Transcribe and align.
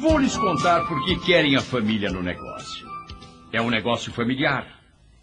Vou 0.00 0.16
lhes 0.16 0.34
contar 0.34 0.86
por 0.88 1.04
que 1.04 1.14
querem 1.20 1.56
a 1.56 1.60
família 1.60 2.10
no 2.10 2.22
negócio. 2.22 2.88
É 3.52 3.60
um 3.60 3.68
negócio 3.68 4.10
familiar. 4.10 4.66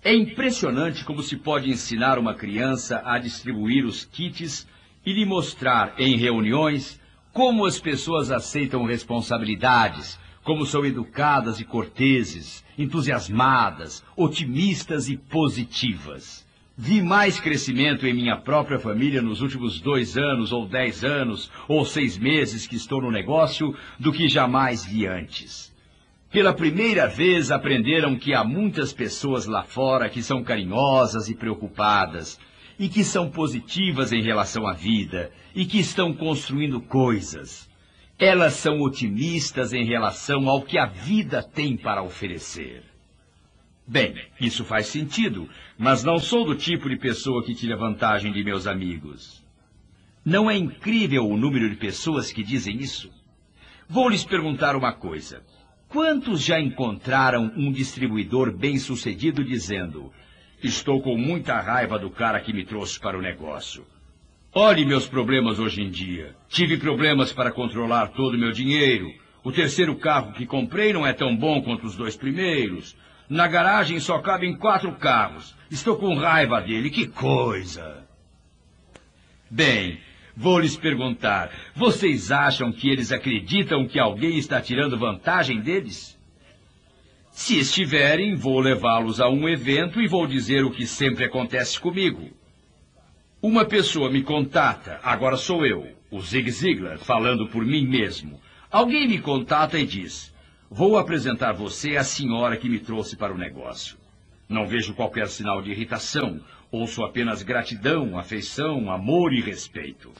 É 0.03 0.13
impressionante 0.13 1.03
como 1.03 1.23
se 1.23 1.35
pode 1.35 1.67
ensinar 1.67 2.19
uma 2.19 2.35
criança 2.35 3.01
a 3.03 3.17
distribuir 3.17 3.83
os 3.87 4.05
kits 4.05 4.67
e 5.03 5.11
lhe 5.13 5.25
mostrar 5.25 5.95
em 5.97 6.15
reuniões 6.15 7.01
como 7.33 7.65
as 7.65 7.79
pessoas 7.79 8.29
aceitam 8.29 8.85
responsabilidades, 8.85 10.19
como 10.43 10.63
são 10.63 10.85
educadas 10.85 11.59
e 11.59 11.65
corteses, 11.65 12.63
entusiasmadas, 12.77 14.03
otimistas 14.15 15.09
e 15.09 15.17
positivas. 15.17 16.46
Vi 16.79 17.01
mais 17.01 17.39
crescimento 17.39 18.05
em 18.05 18.13
minha 18.13 18.37
própria 18.37 18.77
família 18.77 19.19
nos 19.19 19.41
últimos 19.41 19.81
dois 19.81 20.15
anos, 20.15 20.51
ou 20.51 20.67
dez 20.67 21.03
anos, 21.03 21.49
ou 21.67 21.83
seis 21.83 22.19
meses 22.19 22.67
que 22.67 22.75
estou 22.75 23.01
no 23.01 23.09
negócio, 23.09 23.75
do 23.99 24.13
que 24.13 24.29
jamais 24.29 24.85
vi 24.85 25.07
antes. 25.07 25.75
Pela 26.31 26.53
primeira 26.53 27.07
vez 27.07 27.49
aprenderam 27.49 28.15
que 28.15 28.31
há 28.31 28.43
muitas 28.43 28.93
pessoas 28.93 29.47
lá 29.47 29.63
fora 29.63 30.07
que 30.07 30.21
são 30.21 30.43
carinhosas 30.43 31.29
e 31.29 31.35
preocupadas, 31.35 32.39
e 32.77 32.87
que 32.87 33.03
são 33.03 33.27
positivas 33.27 34.13
em 34.13 34.21
relação 34.21 34.67
à 34.67 34.73
vida, 34.73 35.31
e 35.55 35.65
que 35.65 35.79
estão 35.79 36.13
construindo 36.13 36.79
coisas. 36.79 37.67
Elas 38.19 38.53
são 38.53 38.81
otimistas 38.81 39.73
em 39.73 39.83
relação 39.83 40.47
ao 40.47 40.61
que 40.61 40.77
a 40.77 40.85
vida 40.85 41.41
tem 41.41 41.75
para 41.75 42.03
oferecer. 42.03 42.83
Bem, 43.87 44.15
isso 44.41 44.65
faz 44.65 44.87
sentido, 44.87 45.49
mas 45.77 46.03
não 46.03 46.19
sou 46.19 46.43
do 46.43 46.55
tipo 46.55 46.89
de 46.89 46.97
pessoa 46.97 47.41
que 47.41 47.55
tira 47.55 47.77
vantagem 47.77 48.33
de 48.33 48.43
meus 48.43 48.67
amigos. 48.67 49.41
Não 50.25 50.51
é 50.51 50.57
incrível 50.57 51.25
o 51.25 51.37
número 51.37 51.69
de 51.69 51.77
pessoas 51.77 52.29
que 52.29 52.43
dizem 52.43 52.77
isso? 52.81 53.09
Vou 53.87 54.09
lhes 54.09 54.25
perguntar 54.25 54.75
uma 54.75 54.91
coisa. 54.91 55.41
Quantos 55.87 56.43
já 56.43 56.59
encontraram 56.59 57.49
um 57.55 57.71
distribuidor 57.71 58.51
bem-sucedido 58.51 59.41
dizendo: 59.41 60.11
Estou 60.61 61.01
com 61.01 61.17
muita 61.17 61.57
raiva 61.61 61.97
do 61.97 62.09
cara 62.09 62.41
que 62.41 62.51
me 62.51 62.65
trouxe 62.65 62.99
para 62.99 63.17
o 63.17 63.21
negócio. 63.21 63.85
Olhe 64.53 64.83
meus 64.85 65.07
problemas 65.07 65.59
hoje 65.59 65.81
em 65.81 65.89
dia. 65.89 66.35
Tive 66.49 66.75
problemas 66.75 67.31
para 67.31 67.53
controlar 67.53 68.07
todo 68.07 68.33
o 68.33 68.37
meu 68.37 68.51
dinheiro. 68.51 69.09
O 69.45 69.51
terceiro 69.51 69.95
carro 69.95 70.33
que 70.33 70.45
comprei 70.45 70.91
não 70.91 71.07
é 71.07 71.13
tão 71.13 71.33
bom 71.33 71.61
quanto 71.61 71.87
os 71.87 71.95
dois 71.95 72.17
primeiros. 72.17 72.97
Na 73.29 73.47
garagem 73.47 73.99
só 73.99 74.19
cabem 74.19 74.55
quatro 74.55 74.93
carros. 74.93 75.55
Estou 75.69 75.97
com 75.97 76.15
raiva 76.15 76.61
dele. 76.61 76.89
Que 76.89 77.07
coisa! 77.07 78.07
Bem, 79.49 79.99
vou 80.35 80.59
lhes 80.59 80.77
perguntar: 80.77 81.51
vocês 81.75 82.31
acham 82.31 82.71
que 82.71 82.89
eles 82.89 83.11
acreditam 83.11 83.87
que 83.87 83.99
alguém 83.99 84.37
está 84.37 84.61
tirando 84.61 84.97
vantagem 84.97 85.59
deles? 85.59 86.17
Se 87.31 87.59
estiverem, 87.59 88.35
vou 88.35 88.59
levá-los 88.59 89.21
a 89.21 89.29
um 89.29 89.47
evento 89.47 90.01
e 90.01 90.07
vou 90.07 90.25
dizer 90.25 90.63
o 90.63 90.71
que 90.71 90.87
sempre 90.87 91.25
acontece 91.25 91.79
comigo. 91.79 92.31
Uma 93.41 93.63
pessoa 93.63 94.09
me 94.09 94.23
contata, 94.23 94.99
agora 95.03 95.37
sou 95.37 95.63
eu, 95.63 95.87
o 96.09 96.19
Zig 96.19 96.49
Ziglar, 96.49 96.97
falando 96.97 97.47
por 97.47 97.63
mim 97.63 97.85
mesmo. 97.85 98.41
Alguém 98.71 99.07
me 99.07 99.19
contata 99.19 99.77
e 99.77 99.85
diz: 99.85 100.33
Vou 100.69 100.97
apresentar 100.97 101.53
você 101.53 101.95
à 101.95 102.03
senhora 102.03 102.57
que 102.57 102.69
me 102.69 102.79
trouxe 102.79 103.15
para 103.15 103.33
o 103.33 103.37
negócio. 103.37 103.97
Não 104.49 104.67
vejo 104.67 104.93
qualquer 104.93 105.27
sinal 105.27 105.61
de 105.61 105.71
irritação. 105.71 106.41
Ouço 106.71 107.03
apenas 107.03 107.41
gratidão, 107.41 108.17
afeição, 108.17 108.91
amor 108.91 109.33
e 109.33 109.41
respeito. 109.41 110.11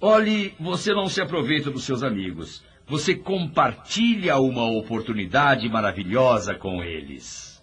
Olhe, 0.00 0.54
você 0.60 0.92
não 0.92 1.08
se 1.08 1.20
aproveita 1.20 1.70
dos 1.70 1.84
seus 1.84 2.02
amigos. 2.02 2.64
Você 2.86 3.14
compartilha 3.14 4.36
uma 4.38 4.64
oportunidade 4.64 5.68
maravilhosa 5.68 6.54
com 6.54 6.82
eles. 6.84 7.60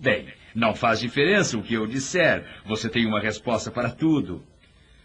Bem, 0.00 0.32
não 0.54 0.74
faz 0.74 1.00
diferença 1.00 1.58
o 1.58 1.62
que 1.62 1.74
eu 1.74 1.86
disser. 1.86 2.46
Você 2.64 2.88
tem 2.88 3.06
uma 3.06 3.20
resposta 3.20 3.70
para 3.70 3.90
tudo. 3.90 4.42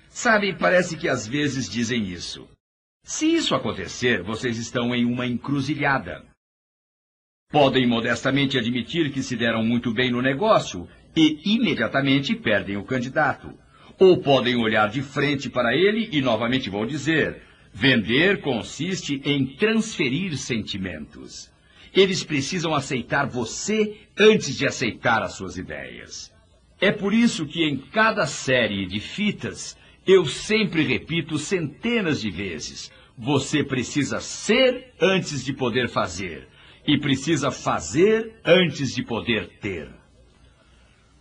Sabe, 0.10 0.54
parece 0.54 0.96
que 0.96 1.10
às 1.10 1.28
vezes 1.28 1.70
dizem 1.70 2.08
isso. 2.08 2.48
Se 3.08 3.26
isso 3.26 3.56
acontecer, 3.56 4.22
vocês 4.22 4.58
estão 4.58 4.94
em 4.94 5.06
uma 5.06 5.26
encruzilhada. 5.26 6.26
Podem 7.50 7.88
modestamente 7.88 8.58
admitir 8.58 9.14
que 9.14 9.24
se 9.24 9.38
deram 9.38 9.64
muito 9.64 9.94
bem 9.94 10.12
no 10.12 10.22
negócio 10.22 10.86
e 11.16 11.40
imediatamente 11.46 12.36
perdem 12.36 12.76
o 12.76 12.84
candidato. 12.84 13.58
Ou 13.98 14.18
podem 14.18 14.58
olhar 14.58 14.90
de 14.90 15.02
frente 15.02 15.50
para 15.50 15.74
ele 15.74 16.10
e 16.12 16.22
novamente 16.22 16.70
vão 16.70 16.86
dizer: 16.86 17.42
vender 17.74 18.42
consiste 18.42 19.22
em 19.24 19.56
transferir 19.56 20.38
sentimentos. 20.38 21.50
Eles 21.94 22.26
precisam 22.26 22.76
aceitar 22.76 23.26
você 23.26 24.02
antes 24.20 24.58
de 24.58 24.68
aceitar 24.68 25.24
as 25.24 25.32
suas 25.32 25.58
ideias. 25.58 26.30
É 26.82 26.92
por 26.92 27.14
isso 27.14 27.46
que 27.46 27.64
em 27.64 27.78
cada 27.78 28.26
série 28.28 28.86
de 28.86 29.00
fitas 29.00 29.78
eu 30.06 30.26
sempre 30.26 30.84
repito 30.84 31.38
centenas 31.38 32.20
de 32.22 32.30
vezes: 32.30 32.92
você 33.18 33.64
precisa 33.64 34.20
ser 34.20 34.94
antes 35.02 35.44
de 35.44 35.52
poder 35.52 35.90
fazer, 35.90 36.48
e 36.86 37.00
precisa 37.00 37.50
fazer 37.50 38.40
antes 38.46 38.94
de 38.94 39.04
poder 39.04 39.58
ter. 39.60 39.90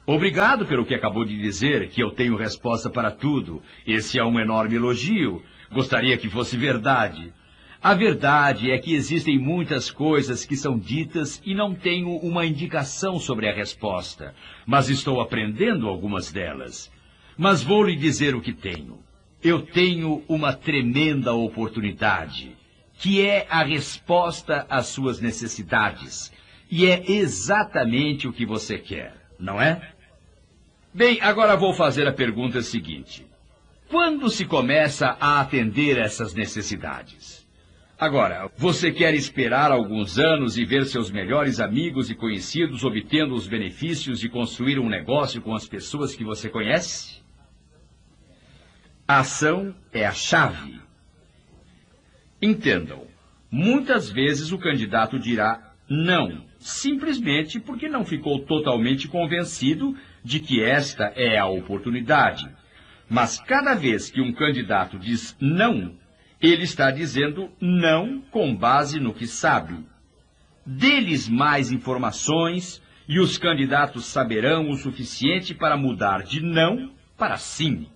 Obrigado 0.07 0.67
pelo 0.67 0.87
que 0.87 0.95
acabou 0.95 1.25
de 1.25 1.37
dizer, 1.37 1.89
que 1.89 2.01
eu 2.01 2.11
tenho 2.11 2.37
resposta 2.37 2.89
para 2.89 3.11
tudo. 3.11 3.61
Esse 3.85 4.21
é 4.21 4.25
um 4.25 4.39
enorme 4.39 4.77
elogio. 4.77 5.43
Gostaria 5.73 6.17
que 6.17 6.31
fosse 6.31 6.57
verdade. 6.57 7.33
A 7.83 7.93
verdade 7.93 8.71
é 8.71 8.79
que 8.79 8.95
existem 8.95 9.37
muitas 9.37 9.91
coisas 9.91 10.45
que 10.45 10.57
são 10.57 10.79
ditas 10.79 11.43
e 11.45 11.55
não 11.55 11.75
tenho 11.75 12.11
uma 12.19 12.47
indicação 12.47 13.19
sobre 13.19 13.49
a 13.49 13.55
resposta, 13.55 14.33
mas 14.65 14.89
estou 14.89 15.21
aprendendo 15.21 15.89
algumas 15.89 16.31
delas. 16.31 16.91
Mas 17.37 17.63
vou 17.63 17.83
lhe 17.83 17.97
dizer 17.97 18.37
o 18.37 18.41
que 18.41 18.53
tenho. 18.53 19.01
Eu 19.43 19.63
tenho 19.63 20.25
uma 20.29 20.53
tremenda 20.53 21.33
oportunidade, 21.33 22.57
que 22.99 23.21
é 23.21 23.47
a 23.51 23.63
resposta 23.63 24.67
às 24.69 24.87
suas 24.87 25.21
necessidades. 25.21 26.33
E 26.71 26.87
é 26.87 27.11
exatamente 27.11 28.27
o 28.27 28.33
que 28.33 28.45
você 28.45 28.79
quer, 28.79 29.15
não 29.39 29.61
é? 29.61 29.93
Bem, 30.93 31.21
agora 31.21 31.57
vou 31.57 31.75
fazer 31.75 32.09
a 32.09 32.13
pergunta 32.13 32.63
seguinte. 32.63 33.27
Quando 33.89 34.29
se 34.31 34.45
começa 34.45 35.17
a 35.21 35.41
atender 35.41 35.99
essas 35.99 36.35
necessidades? 36.35 37.47
Agora, 37.99 38.51
você 38.59 38.91
quer 38.91 39.15
esperar 39.15 39.71
alguns 39.71 40.19
anos 40.19 40.59
e 40.59 40.65
ver 40.65 40.85
seus 40.85 41.11
melhores 41.11 41.61
amigos 41.61 42.11
e 42.11 42.15
conhecidos 42.15 42.85
obtendo 42.85 43.35
os 43.35 43.47
benefícios 43.47 44.21
de 44.21 44.29
construir 44.29 44.79
um 44.79 44.89
negócio 44.89 45.41
com 45.41 45.55
as 45.55 45.67
pessoas 45.67 46.15
que 46.15 46.25
você 46.25 46.49
conhece? 46.49 47.23
A 49.09 49.21
ação 49.21 49.73
é 49.93 50.05
a 50.05 50.13
chave. 50.13 50.81
Entendam, 52.43 53.07
muitas 53.49 54.11
vezes 54.11 54.51
o 54.51 54.59
candidato 54.59 55.17
dirá 55.17 55.73
não, 55.89 56.45
simplesmente 56.59 57.61
porque 57.61 57.89
não 57.89 58.05
ficou 58.05 58.41
totalmente 58.41 59.07
convencido 59.07 59.97
de 60.25 60.41
que 60.41 60.61
esta 60.61 61.05
é 61.15 61.39
a 61.39 61.47
oportunidade. 61.47 62.49
Mas 63.09 63.39
cada 63.39 63.75
vez 63.75 64.11
que 64.11 64.21
um 64.21 64.33
candidato 64.33 64.99
diz 64.99 65.37
não, 65.41 65.95
ele 66.43 66.65
está 66.65 66.91
dizendo 66.91 67.49
não 67.61 68.21
com 68.21 68.57
base 68.57 68.99
no 68.99 69.15
que 69.15 69.29
sabe. 69.29 69.87
Deles 70.67 71.29
mais 71.29 71.71
informações 71.71 72.83
e 73.09 73.21
os 73.21 73.39
candidatos 73.39 74.07
saberão 74.07 74.69
o 74.69 74.75
suficiente 74.75 75.55
para 75.55 75.77
mudar 75.77 76.25
de 76.25 76.41
não 76.41 76.91
para 77.17 77.37
sim. 77.37 77.87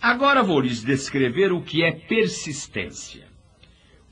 Agora 0.00 0.44
vou 0.44 0.60
lhes 0.60 0.82
descrever 0.82 1.52
o 1.52 1.60
que 1.60 1.82
é 1.82 1.90
persistência. 1.90 3.26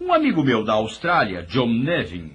Um 0.01 0.13
amigo 0.13 0.43
meu 0.43 0.65
da 0.65 0.73
Austrália, 0.73 1.45
John 1.45 1.73
Nevin, 1.73 2.33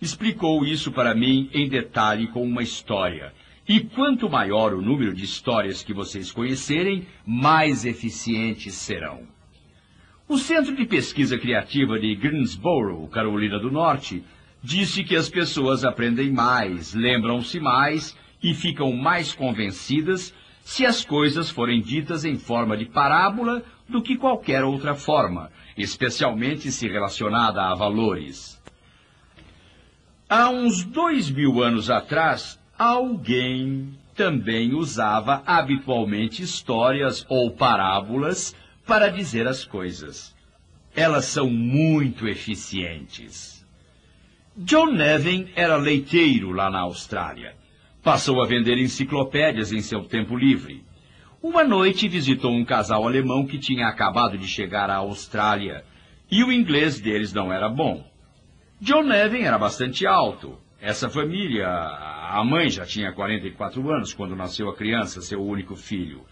explicou 0.00 0.64
isso 0.64 0.90
para 0.90 1.14
mim 1.14 1.48
em 1.54 1.68
detalhe 1.68 2.26
com 2.26 2.42
uma 2.42 2.60
história. 2.60 3.32
E 3.68 3.80
quanto 3.80 4.28
maior 4.28 4.74
o 4.74 4.82
número 4.82 5.14
de 5.14 5.24
histórias 5.24 5.82
que 5.82 5.92
vocês 5.92 6.32
conhecerem, 6.32 7.06
mais 7.24 7.84
eficientes 7.84 8.74
serão. 8.74 9.22
O 10.28 10.36
Centro 10.36 10.74
de 10.74 10.84
Pesquisa 10.84 11.38
Criativa 11.38 12.00
de 12.00 12.14
Greensboro, 12.16 13.06
Carolina 13.08 13.60
do 13.60 13.70
Norte, 13.70 14.24
disse 14.60 15.04
que 15.04 15.14
as 15.14 15.28
pessoas 15.28 15.84
aprendem 15.84 16.32
mais, 16.32 16.94
lembram-se 16.94 17.60
mais 17.60 18.16
e 18.42 18.54
ficam 18.54 18.92
mais 18.92 19.32
convencidas 19.32 20.34
se 20.68 20.84
as 20.84 21.02
coisas 21.02 21.48
forem 21.48 21.80
ditas 21.80 22.26
em 22.26 22.36
forma 22.36 22.76
de 22.76 22.84
parábola 22.84 23.62
do 23.88 24.02
que 24.02 24.18
qualquer 24.18 24.62
outra 24.64 24.94
forma, 24.94 25.50
especialmente 25.78 26.70
se 26.70 26.86
relacionada 26.86 27.62
a 27.62 27.74
valores. 27.74 28.62
Há 30.28 30.50
uns 30.50 30.84
dois 30.84 31.30
mil 31.30 31.62
anos 31.62 31.88
atrás, 31.88 32.60
alguém 32.78 33.98
também 34.14 34.74
usava 34.74 35.42
habitualmente 35.46 36.42
histórias 36.42 37.24
ou 37.30 37.50
parábolas 37.50 38.54
para 38.86 39.08
dizer 39.08 39.48
as 39.48 39.64
coisas. 39.64 40.36
Elas 40.94 41.24
são 41.24 41.48
muito 41.48 42.28
eficientes. 42.28 43.66
John 44.54 44.92
Nevin 44.92 45.48
era 45.56 45.76
leiteiro 45.76 46.52
lá 46.52 46.68
na 46.68 46.80
Austrália. 46.80 47.56
Passou 48.08 48.42
a 48.42 48.46
vender 48.46 48.78
enciclopédias 48.78 49.70
em 49.70 49.82
seu 49.82 50.02
tempo 50.02 50.34
livre. 50.34 50.82
Uma 51.42 51.62
noite 51.62 52.08
visitou 52.08 52.50
um 52.50 52.64
casal 52.64 53.06
alemão 53.06 53.46
que 53.46 53.58
tinha 53.58 53.86
acabado 53.86 54.38
de 54.38 54.48
chegar 54.48 54.88
à 54.88 54.96
Austrália 54.96 55.84
e 56.30 56.42
o 56.42 56.50
inglês 56.50 56.98
deles 56.98 57.34
não 57.34 57.52
era 57.52 57.68
bom. 57.68 58.10
John 58.80 59.02
Nevin 59.02 59.42
era 59.42 59.58
bastante 59.58 60.06
alto. 60.06 60.58
Essa 60.80 61.10
família, 61.10 61.68
a 61.68 62.42
mãe 62.42 62.70
já 62.70 62.86
tinha 62.86 63.12
44 63.12 63.90
anos 63.90 64.14
quando 64.14 64.34
nasceu 64.34 64.70
a 64.70 64.74
criança, 64.74 65.20
seu 65.20 65.44
único 65.44 65.76
filho. 65.76 66.24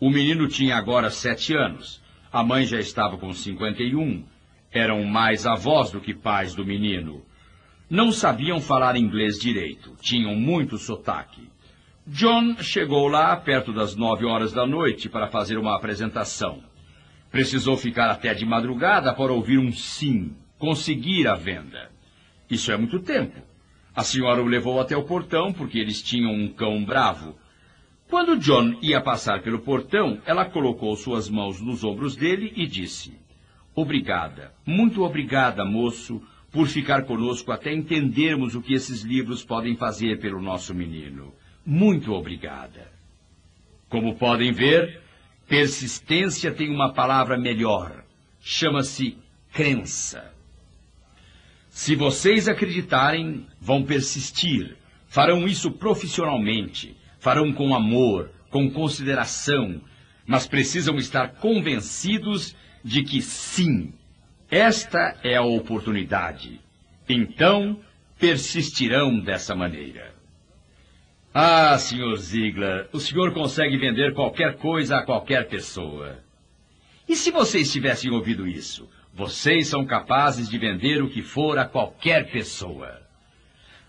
O 0.00 0.08
menino 0.08 0.48
tinha 0.48 0.78
agora 0.78 1.10
sete 1.10 1.54
anos. 1.54 2.02
A 2.32 2.42
mãe 2.42 2.64
já 2.64 2.80
estava 2.80 3.18
com 3.18 3.34
51. 3.34 4.24
Eram 4.72 5.04
mais 5.04 5.46
avós 5.46 5.90
do 5.90 6.00
que 6.00 6.14
pais 6.14 6.54
do 6.54 6.64
menino. 6.64 7.22
Não 7.88 8.10
sabiam 8.10 8.60
falar 8.60 8.96
inglês 8.96 9.38
direito. 9.38 9.94
Tinham 10.00 10.34
muito 10.34 10.76
sotaque. 10.76 11.48
John 12.04 12.56
chegou 12.60 13.06
lá 13.06 13.36
perto 13.36 13.72
das 13.72 13.94
nove 13.94 14.24
horas 14.24 14.52
da 14.52 14.66
noite 14.66 15.08
para 15.08 15.28
fazer 15.28 15.56
uma 15.56 15.76
apresentação. 15.76 16.62
Precisou 17.30 17.76
ficar 17.76 18.10
até 18.10 18.34
de 18.34 18.44
madrugada 18.44 19.12
para 19.14 19.32
ouvir 19.32 19.58
um 19.58 19.72
sim, 19.72 20.34
conseguir 20.58 21.28
a 21.28 21.34
venda. 21.34 21.90
Isso 22.50 22.72
é 22.72 22.76
muito 22.76 23.00
tempo. 23.00 23.40
A 23.94 24.02
senhora 24.02 24.42
o 24.42 24.46
levou 24.46 24.80
até 24.80 24.96
o 24.96 25.04
portão 25.04 25.52
porque 25.52 25.78
eles 25.78 26.02
tinham 26.02 26.32
um 26.32 26.48
cão 26.48 26.84
bravo. 26.84 27.36
Quando 28.08 28.38
John 28.38 28.76
ia 28.82 29.00
passar 29.00 29.42
pelo 29.42 29.60
portão, 29.60 30.20
ela 30.24 30.44
colocou 30.44 30.94
suas 30.96 31.28
mãos 31.28 31.60
nos 31.60 31.82
ombros 31.82 32.14
dele 32.14 32.52
e 32.54 32.66
disse: 32.66 33.18
Obrigada, 33.74 34.54
muito 34.64 35.02
obrigada, 35.02 35.64
moço, 35.64 36.22
por 36.56 36.68
ficar 36.68 37.02
conosco 37.02 37.52
até 37.52 37.70
entendermos 37.70 38.54
o 38.54 38.62
que 38.62 38.72
esses 38.72 39.02
livros 39.02 39.44
podem 39.44 39.76
fazer 39.76 40.18
pelo 40.18 40.40
nosso 40.40 40.74
menino. 40.74 41.34
Muito 41.66 42.14
obrigada. 42.14 42.90
Como 43.90 44.14
podem 44.14 44.52
ver, 44.52 45.02
persistência 45.46 46.50
tem 46.50 46.70
uma 46.70 46.94
palavra 46.94 47.36
melhor. 47.36 48.02
Chama-se 48.40 49.18
crença. 49.52 50.32
Se 51.68 51.94
vocês 51.94 52.48
acreditarem, 52.48 53.46
vão 53.60 53.82
persistir. 53.82 54.78
Farão 55.08 55.46
isso 55.46 55.70
profissionalmente. 55.72 56.96
Farão 57.18 57.52
com 57.52 57.74
amor, 57.74 58.30
com 58.48 58.70
consideração. 58.70 59.78
Mas 60.26 60.46
precisam 60.46 60.96
estar 60.96 61.34
convencidos 61.34 62.56
de 62.82 63.02
que 63.02 63.20
sim, 63.20 63.92
esta 64.50 65.16
é 65.22 65.36
a 65.36 65.42
oportunidade. 65.42 66.60
Então, 67.08 67.80
persistirão 68.18 69.18
dessa 69.18 69.54
maneira. 69.54 70.14
Ah, 71.34 71.76
Sr. 71.78 72.16
Ziegler, 72.16 72.88
o 72.92 72.98
senhor 72.98 73.32
consegue 73.34 73.76
vender 73.76 74.14
qualquer 74.14 74.56
coisa 74.56 74.96
a 74.96 75.02
qualquer 75.04 75.48
pessoa. 75.48 76.18
E 77.08 77.14
se 77.14 77.30
vocês 77.30 77.70
tivessem 77.70 78.10
ouvido 78.10 78.46
isso? 78.46 78.88
Vocês 79.12 79.68
são 79.68 79.84
capazes 79.84 80.48
de 80.48 80.58
vender 80.58 81.02
o 81.02 81.10
que 81.10 81.22
for 81.22 81.58
a 81.58 81.64
qualquer 81.64 82.30
pessoa. 82.30 83.02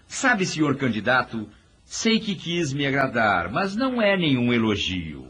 Sabe, 0.08 0.46
senhor 0.46 0.76
candidato, 0.78 1.50
sei 1.84 2.20
que 2.20 2.36
quis 2.36 2.74
me 2.74 2.86
agradar, 2.86 3.52
mas 3.52 3.76
não 3.76 4.02
é 4.02 4.18
nenhum 4.18 4.54
elogio. 4.54 5.28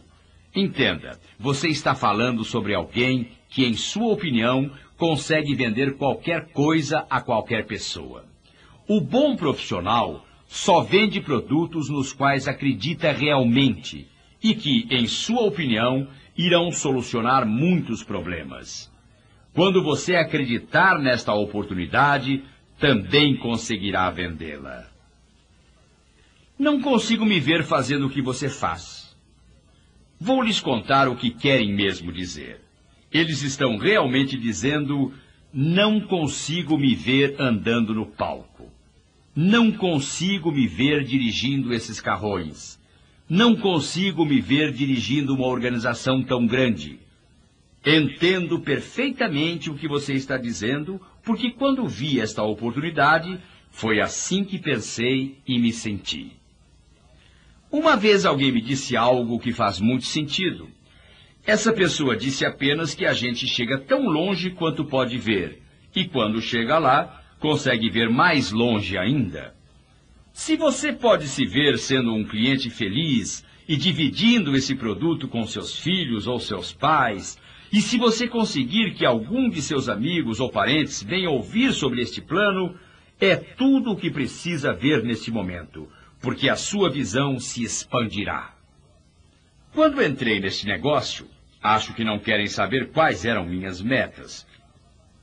Entenda, 0.55 1.19
você 1.39 1.67
está 1.67 1.93
falando 1.93 2.43
sobre 2.43 2.73
alguém 2.73 3.29
que, 3.49 3.65
em 3.65 3.73
sua 3.73 4.11
opinião, 4.11 4.71
consegue 4.97 5.53
vender 5.55 5.95
qualquer 5.95 6.47
coisa 6.47 7.05
a 7.09 7.21
qualquer 7.21 7.65
pessoa. 7.65 8.25
O 8.87 8.99
bom 8.99 9.35
profissional 9.35 10.25
só 10.47 10.81
vende 10.81 11.21
produtos 11.21 11.89
nos 11.89 12.13
quais 12.13 12.47
acredita 12.47 13.11
realmente 13.11 14.07
e 14.43 14.55
que, 14.55 14.87
em 14.89 15.05
sua 15.05 15.41
opinião, 15.41 16.07
irão 16.37 16.71
solucionar 16.71 17.45
muitos 17.45 18.03
problemas. 18.03 18.91
Quando 19.53 19.83
você 19.83 20.15
acreditar 20.15 20.99
nesta 20.99 21.33
oportunidade, 21.33 22.43
também 22.79 23.35
conseguirá 23.35 24.09
vendê-la. 24.09 24.87
Não 26.57 26.81
consigo 26.81 27.25
me 27.25 27.39
ver 27.39 27.63
fazendo 27.63 28.07
o 28.07 28.09
que 28.09 28.21
você 28.21 28.49
faz. 28.49 29.17
Vou 30.19 30.41
lhes 30.41 30.59
contar 30.59 31.07
o 31.07 31.15
que 31.15 31.29
querem 31.29 31.73
mesmo 31.73 32.11
dizer. 32.11 32.66
Eles 33.11 33.41
estão 33.41 33.77
realmente 33.77 34.37
dizendo: 34.37 35.13
não 35.53 35.99
consigo 36.01 36.77
me 36.77 36.93
ver 36.93 37.35
andando 37.39 37.93
no 37.93 38.05
palco. 38.05 38.71
Não 39.35 39.71
consigo 39.71 40.51
me 40.51 40.67
ver 40.67 41.03
dirigindo 41.03 41.73
esses 41.73 42.01
carrões. 42.01 42.79
Não 43.29 43.55
consigo 43.55 44.25
me 44.25 44.41
ver 44.41 44.71
dirigindo 44.71 45.35
uma 45.35 45.45
organização 45.47 46.23
tão 46.23 46.45
grande. 46.47 46.99
Entendo 47.85 48.59
perfeitamente 48.59 49.69
o 49.69 49.75
que 49.75 49.87
você 49.87 50.13
está 50.13 50.37
dizendo, 50.37 50.99
porque 51.23 51.51
quando 51.51 51.87
vi 51.87 52.19
esta 52.19 52.43
oportunidade, 52.43 53.39
foi 53.69 54.01
assim 54.01 54.43
que 54.43 54.57
pensei 54.57 55.37
e 55.47 55.59
me 55.59 55.71
senti. 55.71 56.31
Uma 57.71 57.95
vez 57.95 58.25
alguém 58.25 58.51
me 58.51 58.61
disse 58.61 58.97
algo 58.97 59.39
que 59.39 59.53
faz 59.53 59.79
muito 59.79 60.05
sentido. 60.05 60.67
Essa 61.47 61.71
pessoa 61.71 62.17
disse 62.17 62.45
apenas 62.45 62.93
que 62.93 63.05
a 63.05 63.13
gente 63.13 63.47
chega 63.47 63.77
tão 63.79 64.09
longe 64.09 64.49
quanto 64.49 64.83
pode 64.83 65.17
ver, 65.17 65.61
e 65.95 66.03
quando 66.03 66.41
chega 66.41 66.77
lá, 66.77 67.23
consegue 67.39 67.89
ver 67.89 68.09
mais 68.09 68.51
longe 68.51 68.97
ainda. 68.97 69.55
Se 70.33 70.57
você 70.57 70.91
pode 70.91 71.29
se 71.29 71.45
ver 71.45 71.77
sendo 71.77 72.13
um 72.13 72.25
cliente 72.25 72.69
feliz 72.69 73.45
e 73.65 73.77
dividindo 73.77 74.57
esse 74.57 74.75
produto 74.75 75.29
com 75.29 75.47
seus 75.47 75.79
filhos 75.79 76.27
ou 76.27 76.37
seus 76.37 76.73
pais, 76.73 77.39
e 77.71 77.79
se 77.79 77.97
você 77.97 78.27
conseguir 78.27 78.93
que 78.93 79.05
algum 79.05 79.49
de 79.49 79.61
seus 79.61 79.87
amigos 79.87 80.41
ou 80.41 80.49
parentes 80.49 81.01
venha 81.01 81.29
ouvir 81.29 81.71
sobre 81.71 82.01
este 82.01 82.19
plano, 82.19 82.75
é 83.21 83.37
tudo 83.37 83.91
o 83.91 83.95
que 83.95 84.11
precisa 84.11 84.73
ver 84.73 85.01
neste 85.01 85.31
momento, 85.31 85.87
porque 86.19 86.49
a 86.49 86.57
sua 86.57 86.89
visão 86.89 87.39
se 87.39 87.63
expandirá. 87.63 88.53
Quando 89.73 90.03
entrei 90.03 90.41
neste 90.41 90.67
negócio, 90.67 91.36
acho 91.73 91.93
que 91.93 92.03
não 92.03 92.19
querem 92.19 92.47
saber 92.47 92.89
quais 92.91 93.25
eram 93.25 93.45
minhas 93.45 93.81
metas. 93.81 94.47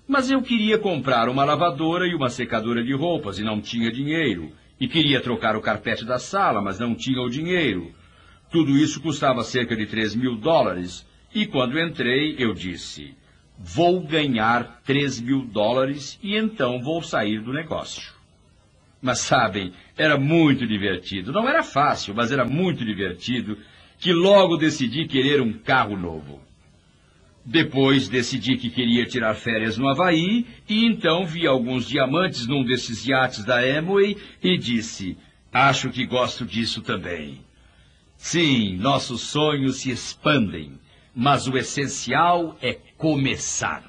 Mas 0.06 0.30
eu 0.30 0.42
queria 0.42 0.78
comprar 0.78 1.28
uma 1.28 1.44
lavadora 1.44 2.06
e 2.06 2.14
uma 2.14 2.28
secadora 2.28 2.82
de 2.82 2.92
roupas 2.92 3.38
e 3.38 3.42
não 3.42 3.60
tinha 3.60 3.90
dinheiro. 3.90 4.52
E 4.78 4.86
queria 4.86 5.20
trocar 5.20 5.56
o 5.56 5.60
carpete 5.60 6.04
da 6.04 6.18
sala, 6.18 6.60
mas 6.60 6.78
não 6.78 6.94
tinha 6.94 7.22
o 7.22 7.30
dinheiro. 7.30 7.92
Tudo 8.50 8.76
isso 8.76 9.00
custava 9.00 9.42
cerca 9.42 9.74
de 9.74 9.86
3 9.86 10.14
mil 10.14 10.36
dólares. 10.36 11.06
E 11.34 11.46
quando 11.46 11.80
entrei, 11.80 12.36
eu 12.38 12.52
disse: 12.52 13.16
Vou 13.58 14.00
ganhar 14.00 14.82
3 14.84 15.20
mil 15.20 15.42
dólares 15.46 16.18
e 16.22 16.36
então 16.36 16.82
vou 16.82 17.02
sair 17.02 17.40
do 17.40 17.52
negócio. 17.52 18.12
Mas 19.00 19.20
sabem, 19.20 19.72
era 19.96 20.18
muito 20.18 20.66
divertido. 20.66 21.32
Não 21.32 21.48
era 21.48 21.62
fácil, 21.62 22.14
mas 22.14 22.32
era 22.32 22.44
muito 22.44 22.84
divertido 22.84 23.56
que 23.98 24.12
logo 24.12 24.56
decidi 24.56 25.06
querer 25.06 25.40
um 25.40 25.52
carro 25.52 25.96
novo. 25.96 26.40
Depois 27.44 28.08
decidi 28.08 28.56
que 28.56 28.70
queria 28.70 29.04
tirar 29.04 29.34
férias 29.34 29.76
no 29.76 29.88
Havaí 29.88 30.46
e 30.68 30.86
então 30.86 31.26
vi 31.26 31.46
alguns 31.46 31.86
diamantes 31.86 32.46
num 32.46 32.64
desses 32.64 33.06
iates 33.06 33.44
da 33.44 33.58
Amway 33.58 34.16
e 34.42 34.56
disse: 34.56 35.18
Acho 35.52 35.90
que 35.90 36.06
gosto 36.06 36.46
disso 36.46 36.80
também. 36.80 37.40
Sim, 38.16 38.76
nossos 38.76 39.20
sonhos 39.20 39.76
se 39.76 39.90
expandem, 39.90 40.78
mas 41.14 41.46
o 41.46 41.58
essencial 41.58 42.56
é 42.62 42.78
começar. 42.96 43.84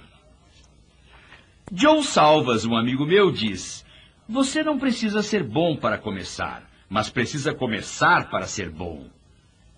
John 1.72 2.04
Salvas, 2.04 2.66
um 2.66 2.76
amigo 2.76 3.06
meu, 3.06 3.32
diz: 3.32 3.86
Você 4.28 4.64
não 4.64 4.78
precisa 4.78 5.24
ser 5.24 5.44
bom 5.44 5.78
para 5.78 5.98
começar, 5.98 6.70
mas 6.90 7.10
precisa 7.10 7.54
começar 7.54 8.30
para 8.30 8.46
ser 8.46 8.70
bom. 8.70 9.10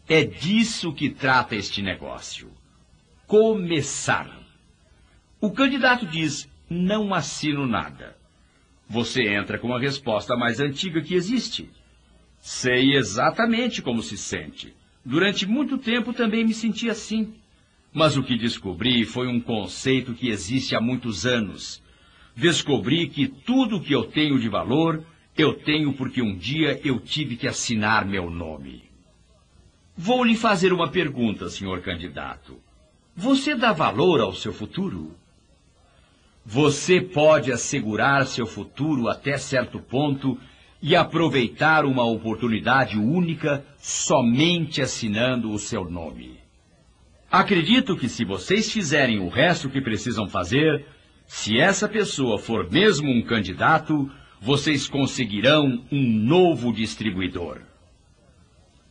É 0.09 0.23
disso 0.23 0.93
que 0.93 1.09
trata 1.09 1.55
este 1.55 1.81
negócio 1.81 2.49
começar. 3.27 4.41
O 5.39 5.51
candidato 5.51 6.05
diz: 6.05 6.49
não 6.69 7.13
assino 7.13 7.67
nada. 7.67 8.17
Você 8.89 9.27
entra 9.27 9.59
com 9.59 9.75
a 9.75 9.79
resposta 9.79 10.35
mais 10.37 10.61
antiga 10.61 11.01
que 11.01 11.13
existe. 11.13 11.69
Sei 12.39 12.95
exatamente 12.95 13.81
como 13.81 14.01
se 14.01 14.17
sente. 14.17 14.73
Durante 15.03 15.45
muito 15.45 15.77
tempo 15.77 16.13
também 16.13 16.45
me 16.45 16.53
senti 16.53 16.89
assim. 16.89 17.33
Mas 17.93 18.15
o 18.15 18.23
que 18.23 18.37
descobri 18.37 19.03
foi 19.03 19.27
um 19.27 19.41
conceito 19.41 20.13
que 20.13 20.29
existe 20.29 20.75
há 20.75 20.79
muitos 20.79 21.25
anos. 21.25 21.83
Descobri 22.35 23.09
que 23.09 23.27
tudo 23.27 23.81
que 23.81 23.93
eu 23.93 24.05
tenho 24.05 24.39
de 24.39 24.47
valor, 24.47 25.03
eu 25.37 25.53
tenho 25.53 25.93
porque 25.93 26.21
um 26.21 26.35
dia 26.35 26.79
eu 26.83 26.99
tive 26.99 27.35
que 27.35 27.47
assinar 27.47 28.05
meu 28.05 28.29
nome. 28.29 28.86
Vou 29.97 30.23
lhe 30.23 30.35
fazer 30.35 30.71
uma 30.71 30.91
pergunta, 30.91 31.49
senhor 31.49 31.81
candidato. 31.81 32.59
Você 33.15 33.55
dá 33.55 33.73
valor 33.73 34.21
ao 34.21 34.31
seu 34.31 34.53
futuro? 34.53 35.15
Você 36.45 37.01
pode 37.01 37.51
assegurar 37.51 38.27
seu 38.27 38.45
futuro 38.45 39.09
até 39.09 39.39
certo 39.39 39.79
ponto 39.79 40.37
e 40.79 40.95
aproveitar 40.95 41.83
uma 41.83 42.03
oportunidade 42.03 42.95
única 42.95 43.65
somente 43.79 44.83
assinando 44.83 45.51
o 45.51 45.57
seu 45.57 45.89
nome. 45.89 46.37
Acredito 47.31 47.97
que 47.97 48.07
se 48.07 48.23
vocês 48.23 48.71
fizerem 48.71 49.19
o 49.19 49.29
resto 49.29 49.67
que 49.67 49.81
precisam 49.81 50.29
fazer, 50.29 50.85
se 51.25 51.59
essa 51.59 51.89
pessoa 51.89 52.37
for 52.37 52.71
mesmo 52.71 53.09
um 53.09 53.23
candidato, 53.23 54.09
vocês 54.39 54.87
conseguirão 54.87 55.83
um 55.91 56.07
novo 56.07 56.71
distribuidor. 56.71 57.61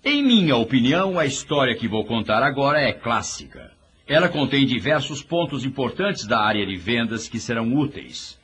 Em 0.04 0.22
minha 0.22 0.56
opinião, 0.56 1.18
a 1.18 1.26
história 1.26 1.74
que 1.74 1.88
vou 1.88 2.04
contar 2.04 2.42
agora 2.42 2.80
é 2.80 2.92
clássica. 2.92 3.72
Ela 4.06 4.28
contém 4.28 4.64
diversos 4.64 5.22
pontos 5.22 5.64
importantes 5.64 6.26
da 6.26 6.40
área 6.40 6.64
de 6.64 6.76
vendas 6.76 7.28
que 7.28 7.40
serão 7.40 7.74
úteis. 7.74 8.38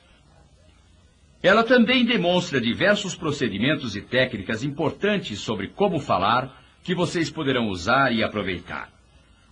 Ela 1.43 1.63
também 1.63 2.05
demonstra 2.05 2.61
diversos 2.61 3.15
procedimentos 3.15 3.95
e 3.95 4.01
técnicas 4.01 4.63
importantes 4.65 5.41
sobre 5.41 5.69
como 5.69 5.99
falar 5.99 6.61
que 6.83 6.95
vocês 6.95 7.31
poderão 7.31 7.69
usar 7.69 8.13
e 8.13 8.23
aproveitar. 8.23 8.91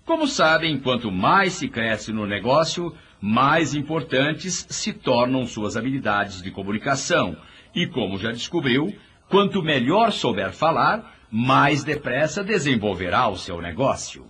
Como 0.05 0.27
sabem, 0.27 0.79
quanto 0.79 1.13
mais 1.13 1.53
se 1.53 1.69
cresce 1.69 2.13
no 2.13 2.27
negócio, 2.27 2.93
mais 3.21 3.75
importantes 3.75 4.67
se 4.69 4.93
tornam 4.93 5.47
suas 5.47 5.77
habilidades 5.77 6.43
de 6.43 6.51
comunicação. 6.51 7.37
E 7.73 7.87
como 7.87 8.19
já 8.19 8.33
descobriu, 8.33 8.93
quanto 9.29 9.63
melhor 9.63 10.11
souber 10.11 10.53
falar, 10.53 11.20
mais 11.31 11.85
depressa 11.85 12.43
desenvolverá 12.43 13.29
o 13.29 13.37
seu 13.37 13.61
negócio. 13.61 14.27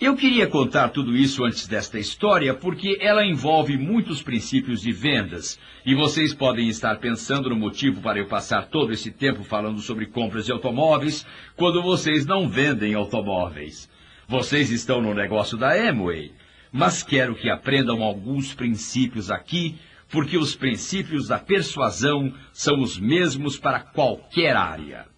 Eu 0.00 0.16
queria 0.16 0.48
contar 0.48 0.88
tudo 0.88 1.16
isso 1.16 1.44
antes 1.44 1.68
desta 1.68 2.00
história 2.00 2.52
porque 2.52 2.98
ela 3.00 3.24
envolve 3.24 3.76
muitos 3.78 4.22
princípios 4.22 4.80
de 4.80 4.90
vendas 4.90 5.58
e 5.86 5.94
vocês 5.94 6.34
podem 6.34 6.68
estar 6.68 6.98
pensando 6.98 7.48
no 7.48 7.56
motivo 7.56 8.00
para 8.00 8.18
eu 8.18 8.26
passar 8.26 8.66
todo 8.66 8.92
esse 8.92 9.12
tempo 9.12 9.44
falando 9.44 9.78
sobre 9.80 10.06
compras 10.06 10.46
de 10.46 10.52
automóveis 10.52 11.24
quando 11.54 11.80
vocês 11.80 12.26
não 12.26 12.48
vendem 12.48 12.94
automóveis. 12.94 13.88
Vocês 14.26 14.70
estão 14.70 15.00
no 15.00 15.14
negócio 15.14 15.56
da 15.56 15.72
Amway, 15.72 16.32
mas 16.72 17.04
quero 17.04 17.36
que 17.36 17.48
aprendam 17.48 18.02
alguns 18.02 18.52
princípios 18.52 19.30
aqui 19.30 19.76
porque 20.10 20.36
os 20.36 20.56
princípios 20.56 21.28
da 21.28 21.38
persuasão 21.38 22.34
são 22.52 22.80
os 22.80 22.98
mesmos 22.98 23.56
para 23.58 23.78
qualquer 23.80 24.56
área. 24.56 25.13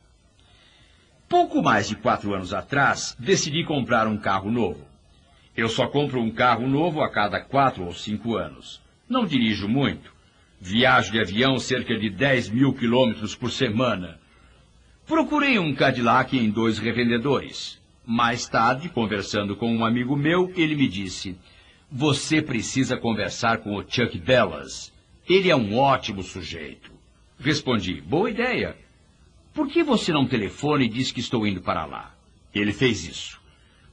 Pouco 1.28 1.60
mais 1.60 1.88
de 1.88 1.96
quatro 1.96 2.32
anos 2.34 2.54
atrás, 2.54 3.16
decidi 3.18 3.64
comprar 3.64 4.06
um 4.06 4.16
carro 4.16 4.48
novo. 4.50 4.86
Eu 5.56 5.68
só 5.68 5.88
compro 5.88 6.20
um 6.20 6.30
carro 6.30 6.68
novo 6.68 7.02
a 7.02 7.10
cada 7.10 7.40
quatro 7.40 7.84
ou 7.84 7.92
cinco 7.92 8.36
anos. 8.36 8.80
Não 9.08 9.26
dirijo 9.26 9.66
muito. 9.66 10.14
Viajo 10.60 11.10
de 11.10 11.20
avião 11.20 11.58
cerca 11.58 11.98
de 11.98 12.10
10 12.10 12.50
mil 12.50 12.72
quilômetros 12.72 13.34
por 13.34 13.50
semana. 13.50 14.20
Procurei 15.04 15.58
um 15.58 15.74
Cadillac 15.74 16.36
em 16.36 16.48
dois 16.48 16.78
revendedores. 16.78 17.80
Mais 18.04 18.48
tarde, 18.48 18.88
conversando 18.88 19.56
com 19.56 19.74
um 19.74 19.84
amigo 19.84 20.14
meu, 20.14 20.52
ele 20.56 20.76
me 20.76 20.86
disse: 20.86 21.36
Você 21.90 22.40
precisa 22.40 22.96
conversar 22.96 23.58
com 23.58 23.74
o 23.74 23.82
Chuck 23.82 24.16
Bellas. 24.18 24.92
Ele 25.28 25.50
é 25.50 25.56
um 25.56 25.76
ótimo 25.76 26.22
sujeito. 26.22 26.92
Respondi: 27.38 28.00
Boa 28.00 28.30
ideia. 28.30 28.76
Por 29.56 29.68
que 29.68 29.82
você 29.82 30.12
não 30.12 30.26
telefona 30.26 30.84
e 30.84 30.88
diz 30.88 31.10
que 31.10 31.20
estou 31.20 31.46
indo 31.46 31.62
para 31.62 31.86
lá? 31.86 32.14
Ele 32.54 32.74
fez 32.74 33.08
isso. 33.08 33.40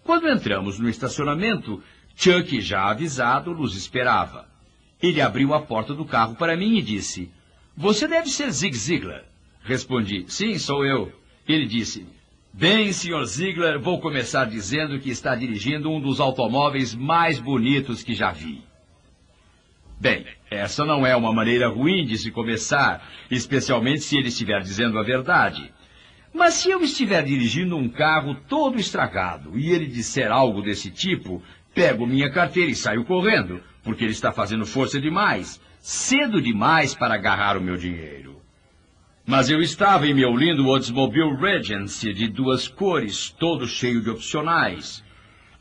Quando 0.03 0.27
entramos 0.27 0.77
no 0.77 0.89
estacionamento, 0.89 1.81
Chuck, 2.17 2.59
já 2.59 2.89
avisado, 2.89 3.55
nos 3.55 3.73
esperava. 3.73 4.45
Ele 5.01 5.21
abriu 5.21 5.53
a 5.53 5.61
porta 5.61 5.93
do 5.93 6.03
carro 6.03 6.35
para 6.35 6.57
mim 6.57 6.77
e 6.77 6.81
disse: 6.81 7.31
Você 7.77 8.09
deve 8.09 8.29
ser 8.29 8.51
Zig 8.51 8.75
Ziglar. 8.75 9.23
Respondi: 9.61 10.25
Sim, 10.27 10.59
sou 10.59 10.85
eu. 10.85 11.13
Ele 11.47 11.65
disse: 11.65 12.05
Bem, 12.51 12.91
Sr. 12.91 13.23
Ziegler, 13.25 13.79
vou 13.79 14.01
começar 14.01 14.43
dizendo 14.43 14.99
que 14.99 15.09
está 15.09 15.33
dirigindo 15.33 15.89
um 15.89 16.01
dos 16.01 16.19
automóveis 16.19 16.93
mais 16.93 17.39
bonitos 17.39 18.03
que 18.03 18.13
já 18.13 18.31
vi. 18.31 18.61
Bem, 19.97 20.25
essa 20.53 20.85
não 20.85 21.05
é 21.05 21.15
uma 21.15 21.33
maneira 21.33 21.67
ruim 21.67 22.05
de 22.05 22.17
se 22.17 22.31
começar, 22.31 23.07
especialmente 23.29 24.01
se 24.01 24.17
ele 24.17 24.29
estiver 24.29 24.61
dizendo 24.61 24.99
a 24.99 25.03
verdade. 25.03 25.73
Mas 26.33 26.55
se 26.55 26.69
eu 26.69 26.81
estiver 26.81 27.23
dirigindo 27.23 27.77
um 27.77 27.87
carro 27.87 28.35
todo 28.47 28.79
estragado 28.79 29.57
e 29.57 29.71
ele 29.71 29.85
disser 29.85 30.31
algo 30.31 30.61
desse 30.61 30.89
tipo, 30.89 31.43
pego 31.75 32.07
minha 32.07 32.31
carteira 32.31 32.71
e 32.71 32.75
saio 32.75 33.05
correndo, 33.05 33.61
porque 33.83 34.03
ele 34.03 34.13
está 34.13 34.31
fazendo 34.31 34.65
força 34.65 34.99
demais, 34.99 35.61
cedo 35.79 36.41
demais 36.41 36.95
para 36.95 37.15
agarrar 37.15 37.57
o 37.57 37.61
meu 37.61 37.77
dinheiro. 37.77 38.41
Mas 39.25 39.49
eu 39.49 39.61
estava 39.61 40.07
em 40.07 40.13
meu 40.13 40.35
lindo 40.35 40.67
Oldsmobile 40.67 41.35
Regency 41.35 42.13
de 42.13 42.27
duas 42.27 42.67
cores, 42.67 43.29
todo 43.29 43.67
cheio 43.67 44.01
de 44.01 44.09
opcionais. 44.09 45.02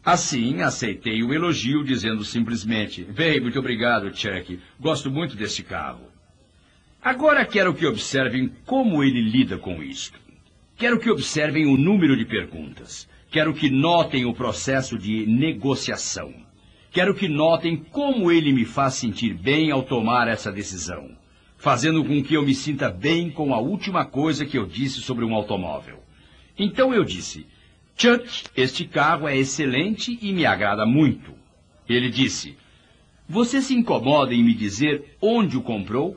Assim, 0.05 0.63
aceitei 0.63 1.23
o 1.23 1.33
elogio, 1.33 1.85
dizendo 1.85 2.25
simplesmente: 2.25 3.05
Bem, 3.05 3.41
muito 3.41 3.59
obrigado, 3.59 4.15
Chuck. 4.15 4.59
Gosto 4.81 5.11
muito 5.11 5.37
desse 5.37 5.63
carro. 5.63 6.11
Agora 7.01 7.45
quero 7.45 7.73
que 7.75 7.87
observem 7.87 8.53
como 8.67 9.03
ele 9.03 9.21
lida 9.21 9.59
com 9.59 9.83
isto. 9.83 10.19
Quero 10.77 10.99
que 10.99 11.11
observem 11.11 11.67
o 11.67 11.77
número 11.77 12.17
de 12.17 12.25
perguntas. 12.25 13.09
Quero 13.31 13.55
que 13.55 13.71
notem 13.71 14.25
o 14.25 14.35
processo 14.35 14.99
de 14.99 15.25
negociação. 15.27 16.35
Quero 16.91 17.15
que 17.15 17.29
notem 17.29 17.77
como 17.77 18.31
ele 18.31 18.53
me 18.53 18.65
faz 18.65 18.95
sentir 18.95 19.35
bem 19.35 19.71
ao 19.71 19.83
tomar 19.83 20.29
essa 20.29 20.53
decisão, 20.53 21.17
fazendo 21.57 22.05
com 22.05 22.23
que 22.23 22.35
eu 22.35 22.45
me 22.45 22.55
sinta 22.55 22.91
bem 22.91 23.31
com 23.31 23.55
a 23.55 23.59
última 23.59 24.05
coisa 24.05 24.45
que 24.45 24.59
eu 24.59 24.67
disse 24.67 25.01
sobre 25.01 25.25
um 25.25 25.35
automóvel. 25.35 26.03
Então 26.59 26.93
eu 26.93 27.05
disse: 27.05 27.47
Chuck, 27.97 28.45
este 28.57 28.85
carro 28.85 29.29
é 29.29 29.37
excelente 29.37 30.19
e 30.21 30.33
me 30.33 30.45
agrada 30.45 30.85
muito. 30.85 31.33
Ele 31.89 32.11
disse: 32.11 32.57
Você 33.29 33.61
se 33.61 33.75
incomoda 33.75 34.35
em 34.35 34.43
me 34.43 34.55
dizer 34.55 35.17
onde 35.21 35.57
o 35.57 35.63
comprou? 35.63 36.17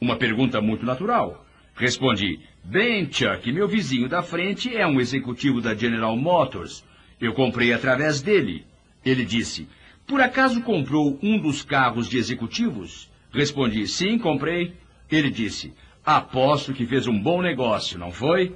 Uma 0.00 0.16
pergunta 0.16 0.60
muito 0.60 0.84
natural. 0.84 1.44
Respondi: 1.74 2.40
Bem, 2.62 3.08
Chuck, 3.10 3.50
meu 3.50 3.66
vizinho 3.66 4.08
da 4.08 4.22
frente 4.22 4.74
é 4.76 4.86
um 4.86 5.00
executivo 5.00 5.60
da 5.60 5.74
General 5.74 6.16
Motors. 6.16 6.84
Eu 7.20 7.32
comprei 7.32 7.72
através 7.72 8.20
dele. 8.20 8.64
Ele 9.04 9.24
disse: 9.24 9.68
Por 10.06 10.20
acaso 10.20 10.62
comprou 10.62 11.18
um 11.22 11.38
dos 11.38 11.62
carros 11.62 12.08
de 12.08 12.18
executivos? 12.18 13.10
Respondi: 13.32 13.86
Sim, 13.86 14.18
comprei. 14.18 14.74
Ele 15.10 15.30
disse: 15.30 15.72
Aposto 16.04 16.72
que 16.72 16.86
fez 16.86 17.06
um 17.06 17.18
bom 17.18 17.42
negócio, 17.42 17.98
não 17.98 18.10
foi? 18.12 18.54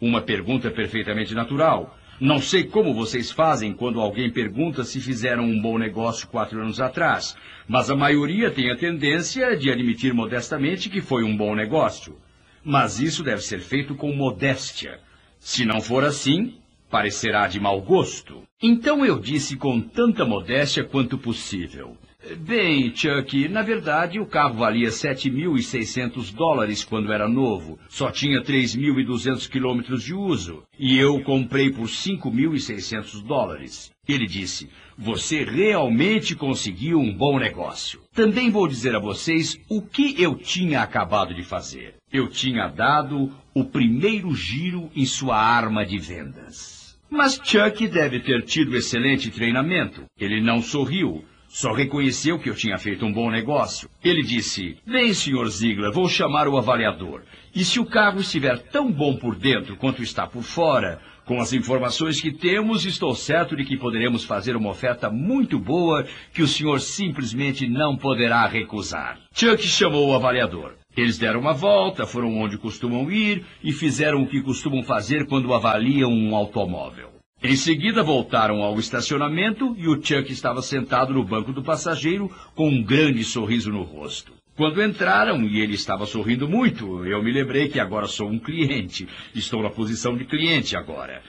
Uma 0.00 0.22
pergunta 0.22 0.70
perfeitamente 0.70 1.34
natural. 1.34 1.96
Não 2.20 2.40
sei 2.40 2.64
como 2.64 2.94
vocês 2.94 3.30
fazem 3.30 3.72
quando 3.72 4.00
alguém 4.00 4.30
pergunta 4.30 4.82
se 4.82 5.00
fizeram 5.00 5.44
um 5.44 5.60
bom 5.60 5.78
negócio 5.78 6.26
quatro 6.26 6.60
anos 6.60 6.80
atrás, 6.80 7.36
mas 7.68 7.90
a 7.90 7.96
maioria 7.96 8.50
tem 8.50 8.70
a 8.70 8.76
tendência 8.76 9.56
de 9.56 9.70
admitir 9.70 10.12
modestamente 10.12 10.88
que 10.88 11.00
foi 11.00 11.22
um 11.22 11.36
bom 11.36 11.54
negócio. 11.54 12.16
Mas 12.64 12.98
isso 12.98 13.22
deve 13.22 13.42
ser 13.42 13.60
feito 13.60 13.94
com 13.94 14.12
modéstia. 14.12 14.98
Se 15.38 15.64
não 15.64 15.80
for 15.80 16.04
assim, 16.04 16.54
parecerá 16.90 17.46
de 17.46 17.60
mau 17.60 17.80
gosto. 17.80 18.42
Então 18.60 19.06
eu 19.06 19.18
disse 19.18 19.56
com 19.56 19.80
tanta 19.80 20.24
modéstia 20.24 20.82
quanto 20.82 21.16
possível. 21.16 21.96
Bem, 22.40 22.92
Chuck, 22.94 23.48
na 23.48 23.62
verdade 23.62 24.18
o 24.18 24.26
carro 24.26 24.54
valia 24.54 24.88
7.600 24.88 26.34
dólares 26.34 26.84
quando 26.84 27.12
era 27.12 27.28
novo. 27.28 27.78
Só 27.88 28.10
tinha 28.10 28.42
3.200 28.42 29.48
quilômetros 29.48 30.02
de 30.02 30.14
uso. 30.14 30.62
E 30.78 30.98
eu 30.98 31.22
comprei 31.22 31.70
por 31.70 31.86
5.600 31.86 33.22
dólares. 33.24 33.92
Ele 34.06 34.26
disse, 34.26 34.68
você 34.96 35.44
realmente 35.44 36.34
conseguiu 36.34 36.98
um 36.98 37.14
bom 37.14 37.38
negócio. 37.38 38.00
Também 38.12 38.50
vou 38.50 38.66
dizer 38.66 38.96
a 38.96 39.00
vocês 39.00 39.58
o 39.68 39.80
que 39.80 40.20
eu 40.20 40.34
tinha 40.34 40.82
acabado 40.82 41.34
de 41.34 41.44
fazer. 41.44 41.94
Eu 42.12 42.28
tinha 42.28 42.66
dado 42.68 43.32
o 43.54 43.64
primeiro 43.64 44.34
giro 44.34 44.90
em 44.94 45.06
sua 45.06 45.36
arma 45.36 45.84
de 45.84 45.98
vendas. 45.98 46.98
Mas 47.10 47.40
Chuck 47.42 47.86
deve 47.88 48.20
ter 48.20 48.42
tido 48.42 48.76
excelente 48.76 49.30
treinamento. 49.30 50.04
Ele 50.18 50.42
não 50.42 50.60
sorriu. 50.60 51.24
Só 51.48 51.72
reconheceu 51.72 52.38
que 52.38 52.50
eu 52.50 52.54
tinha 52.54 52.76
feito 52.78 53.04
um 53.06 53.12
bom 53.12 53.30
negócio. 53.30 53.88
Ele 54.04 54.22
disse: 54.22 54.76
Bem, 54.86 55.14
Sr. 55.14 55.48
Ziegler, 55.48 55.90
vou 55.90 56.08
chamar 56.08 56.46
o 56.46 56.58
avaliador. 56.58 57.22
E 57.54 57.64
se 57.64 57.80
o 57.80 57.86
carro 57.86 58.20
estiver 58.20 58.58
tão 58.58 58.92
bom 58.92 59.16
por 59.16 59.34
dentro 59.34 59.76
quanto 59.76 60.02
está 60.02 60.26
por 60.26 60.42
fora, 60.42 61.00
com 61.24 61.40
as 61.40 61.52
informações 61.52 62.20
que 62.20 62.32
temos, 62.32 62.86
estou 62.86 63.14
certo 63.14 63.56
de 63.56 63.64
que 63.64 63.76
poderemos 63.76 64.24
fazer 64.24 64.56
uma 64.56 64.70
oferta 64.70 65.10
muito 65.10 65.58
boa 65.58 66.06
que 66.32 66.42
o 66.42 66.48
senhor 66.48 66.80
simplesmente 66.80 67.68
não 67.68 67.96
poderá 67.96 68.46
recusar. 68.46 69.18
Chuck 69.34 69.62
chamou 69.62 70.08
o 70.08 70.14
avaliador. 70.14 70.74
Eles 70.96 71.18
deram 71.18 71.40
uma 71.40 71.52
volta, 71.52 72.06
foram 72.06 72.38
onde 72.38 72.58
costumam 72.58 73.10
ir 73.10 73.44
e 73.62 73.72
fizeram 73.72 74.22
o 74.22 74.26
que 74.26 74.42
costumam 74.42 74.82
fazer 74.82 75.26
quando 75.26 75.52
avaliam 75.52 76.10
um 76.10 76.34
automóvel. 76.34 77.17
Em 77.40 77.54
seguida 77.54 78.02
voltaram 78.02 78.62
ao 78.62 78.80
estacionamento 78.80 79.76
e 79.78 79.86
o 79.86 79.94
Chuck 79.94 80.32
estava 80.32 80.60
sentado 80.60 81.14
no 81.14 81.22
banco 81.22 81.52
do 81.52 81.62
passageiro 81.62 82.28
com 82.54 82.68
um 82.68 82.82
grande 82.82 83.22
sorriso 83.22 83.70
no 83.70 83.82
rosto. 83.82 84.32
Quando 84.56 84.82
entraram 84.82 85.44
e 85.44 85.60
ele 85.60 85.74
estava 85.74 86.04
sorrindo 86.04 86.48
muito, 86.48 87.06
eu 87.06 87.22
me 87.22 87.30
lembrei 87.30 87.68
que 87.68 87.78
agora 87.78 88.08
sou 88.08 88.28
um 88.28 88.40
cliente. 88.40 89.06
Estou 89.32 89.62
na 89.62 89.70
posição 89.70 90.16
de 90.16 90.24
cliente 90.24 90.76
agora. 90.76 91.22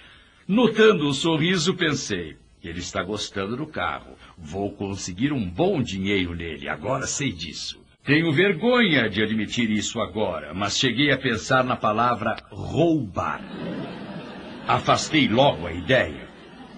Notando 0.48 1.08
o 1.08 1.14
sorriso, 1.14 1.76
pensei: 1.76 2.38
ele 2.64 2.80
está 2.80 3.04
gostando 3.04 3.56
do 3.56 3.68
carro. 3.68 4.16
Vou 4.36 4.72
conseguir 4.72 5.32
um 5.32 5.48
bom 5.48 5.80
dinheiro 5.80 6.34
nele, 6.34 6.68
agora 6.68 7.06
sei 7.06 7.32
disso. 7.32 7.80
Tenho 8.04 8.32
vergonha 8.32 9.08
de 9.08 9.22
admitir 9.22 9.70
isso 9.70 10.02
agora, 10.02 10.56
mas 10.56 10.80
cheguei 10.80 11.12
a 11.12 11.18
pensar 11.20 11.64
na 11.64 11.76
palavra 11.76 12.36
roubar. 12.50 13.44
Afastei 14.70 15.28
logo 15.28 15.66
a 15.66 15.74
ideia. 15.74 16.30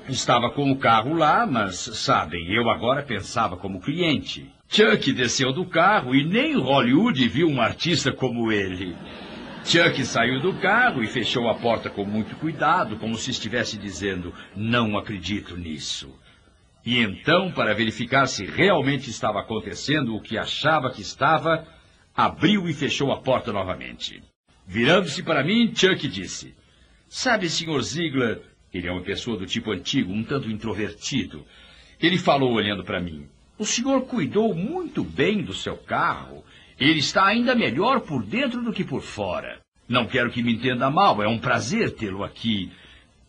Estava 0.08 0.50
com 0.50 0.72
o 0.72 0.78
carro 0.78 1.14
lá, 1.14 1.46
mas, 1.46 1.76
sabem, 1.76 2.50
eu 2.50 2.70
agora 2.70 3.04
pensava 3.04 3.58
como 3.58 3.82
cliente. 3.82 4.50
Chuck 4.70 5.12
desceu 5.12 5.52
do 5.52 5.66
carro 5.66 6.16
e 6.16 6.24
nem 6.24 6.56
Hollywood 6.56 7.28
viu 7.28 7.50
um 7.50 7.60
artista 7.60 8.14
como 8.14 8.50
ele. 8.50 8.96
Chuck 9.66 10.06
saiu 10.06 10.40
do 10.40 10.54
carro 10.54 11.04
e 11.04 11.08
fechou 11.08 11.50
a 11.50 11.56
porta 11.56 11.90
com 11.90 12.06
muito 12.06 12.34
cuidado, 12.38 12.96
como 12.96 13.18
se 13.18 13.32
estivesse 13.32 13.78
dizendo: 13.78 14.34
Não 14.56 14.98
acredito 14.98 15.58
nisso. 15.58 16.18
E 16.86 16.98
então, 16.98 17.52
para 17.52 17.76
verificar 17.76 18.26
se 18.26 18.46
realmente 18.46 19.10
estava 19.10 19.42
acontecendo 19.42 20.16
o 20.16 20.22
que 20.22 20.38
achava 20.38 20.92
que 20.92 21.02
estava, 21.02 21.68
abriu 22.16 22.70
e 22.70 22.74
fechou 22.74 23.12
a 23.12 23.18
porta 23.18 23.52
novamente. 23.52 24.24
Virando-se 24.66 25.22
para 25.22 25.44
mim, 25.44 25.74
Chuck 25.76 26.08
disse: 26.08 26.56
Sabe, 27.14 27.50
Sr. 27.50 27.82
Ziegler, 27.82 28.42
ele 28.74 28.88
é 28.88 28.92
uma 28.92 29.04
pessoa 29.04 29.38
do 29.38 29.46
tipo 29.46 29.72
antigo, 29.72 30.14
um 30.14 30.24
tanto 30.24 30.50
introvertido. 30.50 31.46
Ele 32.00 32.18
falou 32.18 32.54
olhando 32.54 32.84
para 32.86 33.02
mim: 33.02 33.28
O 33.60 33.66
senhor 33.66 34.04
cuidou 34.04 34.56
muito 34.56 35.04
bem 35.04 35.44
do 35.44 35.54
seu 35.54 35.76
carro 35.76 36.42
ele 36.82 36.98
está 36.98 37.28
ainda 37.28 37.54
melhor 37.54 38.02
por 38.02 38.24
dentro 38.24 38.64
do 38.64 38.74
que 38.74 38.84
por 38.84 39.04
fora. 39.04 39.60
Não 39.88 40.08
quero 40.08 40.32
que 40.32 40.42
me 40.42 40.54
entenda 40.54 40.90
mal, 40.90 41.22
é 41.22 41.28
um 41.28 41.38
prazer 41.38 41.92
tê-lo 41.92 42.24
aqui. 42.24 42.72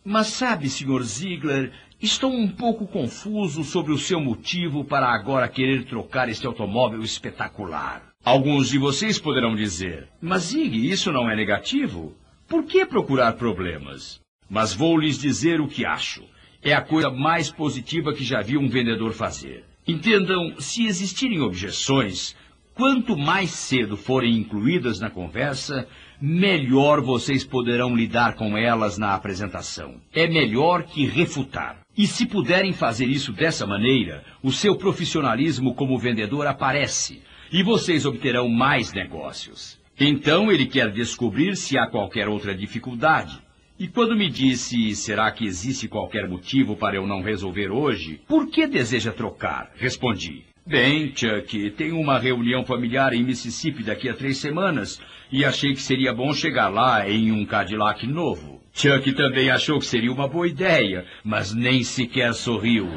Mas 0.03 0.27
sabe, 0.27 0.67
Sr. 0.67 1.03
Ziegler, 1.03 1.71
estou 2.01 2.33
um 2.33 2.47
pouco 2.47 2.87
confuso 2.87 3.63
sobre 3.63 3.91
o 3.91 3.97
seu 3.99 4.19
motivo 4.19 4.83
para 4.83 5.07
agora 5.07 5.47
querer 5.47 5.85
trocar 5.85 6.29
este 6.29 6.47
automóvel 6.47 7.03
espetacular. 7.03 8.01
Alguns 8.25 8.69
de 8.69 8.79
vocês 8.79 9.19
poderão 9.19 9.55
dizer, 9.55 10.07
mas 10.19 10.45
Zig, 10.45 10.89
isso 10.89 11.11
não 11.11 11.29
é 11.29 11.35
negativo? 11.35 12.17
Por 12.53 12.65
que 12.65 12.85
procurar 12.85 13.33
problemas? 13.33 14.21
Mas 14.47 14.75
vou 14.75 14.95
lhes 14.95 15.17
dizer 15.17 15.59
o 15.59 15.67
que 15.67 15.83
acho. 15.83 16.23
É 16.61 16.71
a 16.71 16.83
coisa 16.83 17.09
mais 17.09 17.51
positiva 17.51 18.13
que 18.13 18.23
já 18.23 18.43
vi 18.43 18.59
um 18.59 18.69
vendedor 18.69 19.11
fazer. 19.11 19.65
Entendam, 19.87 20.53
se 20.59 20.85
existirem 20.85 21.41
objeções, 21.41 22.35
Quanto 22.75 23.15
mais 23.15 23.51
cedo 23.51 23.95
forem 23.95 24.35
incluídas 24.35 24.99
na 24.99 25.07
conversa, 25.07 25.87
melhor 26.19 27.01
vocês 27.01 27.43
poderão 27.43 27.95
lidar 27.95 28.33
com 28.33 28.57
elas 28.57 28.97
na 28.97 29.13
apresentação. 29.13 30.01
É 30.11 30.27
melhor 30.27 30.81
que 30.81 31.05
refutar. 31.05 31.81
E 31.95 32.07
se 32.07 32.25
puderem 32.25 32.73
fazer 32.73 33.05
isso 33.05 33.31
dessa 33.31 33.67
maneira, 33.67 34.23
o 34.41 34.51
seu 34.51 34.75
profissionalismo 34.75 35.75
como 35.75 35.99
vendedor 35.99 36.47
aparece 36.47 37.21
e 37.51 37.61
vocês 37.61 38.07
obterão 38.07 38.49
mais 38.49 38.91
negócios. 38.91 39.79
Então 40.05 40.51
ele 40.51 40.65
quer 40.65 40.91
descobrir 40.91 41.55
se 41.55 41.77
há 41.77 41.87
qualquer 41.87 42.27
outra 42.27 42.53
dificuldade. 42.53 43.39
E 43.79 43.87
quando 43.87 44.17
me 44.17 44.29
disse, 44.29 44.93
será 44.95 45.31
que 45.31 45.45
existe 45.45 45.87
qualquer 45.87 46.27
motivo 46.27 46.75
para 46.75 46.97
eu 46.97 47.07
não 47.07 47.21
resolver 47.21 47.71
hoje? 47.71 48.19
Por 48.27 48.49
que 48.49 48.67
deseja 48.67 49.13
trocar? 49.13 49.71
Respondi, 49.75 50.43
Bem, 50.65 51.13
Chuck, 51.15 51.71
tenho 51.71 51.97
uma 51.97 52.19
reunião 52.19 52.65
familiar 52.65 53.13
em 53.13 53.23
Mississippi 53.23 53.83
daqui 53.83 54.09
a 54.09 54.13
três 54.13 54.37
semanas 54.37 54.99
e 55.31 55.45
achei 55.45 55.73
que 55.73 55.81
seria 55.81 56.13
bom 56.13 56.33
chegar 56.33 56.67
lá 56.67 57.09
em 57.09 57.31
um 57.31 57.45
Cadillac 57.45 58.05
novo. 58.05 58.61
Chuck 58.73 59.11
também 59.13 59.49
achou 59.49 59.79
que 59.79 59.85
seria 59.85 60.11
uma 60.11 60.27
boa 60.27 60.47
ideia, 60.47 61.05
mas 61.23 61.53
nem 61.53 61.81
sequer 61.83 62.33
sorriu. 62.33 62.89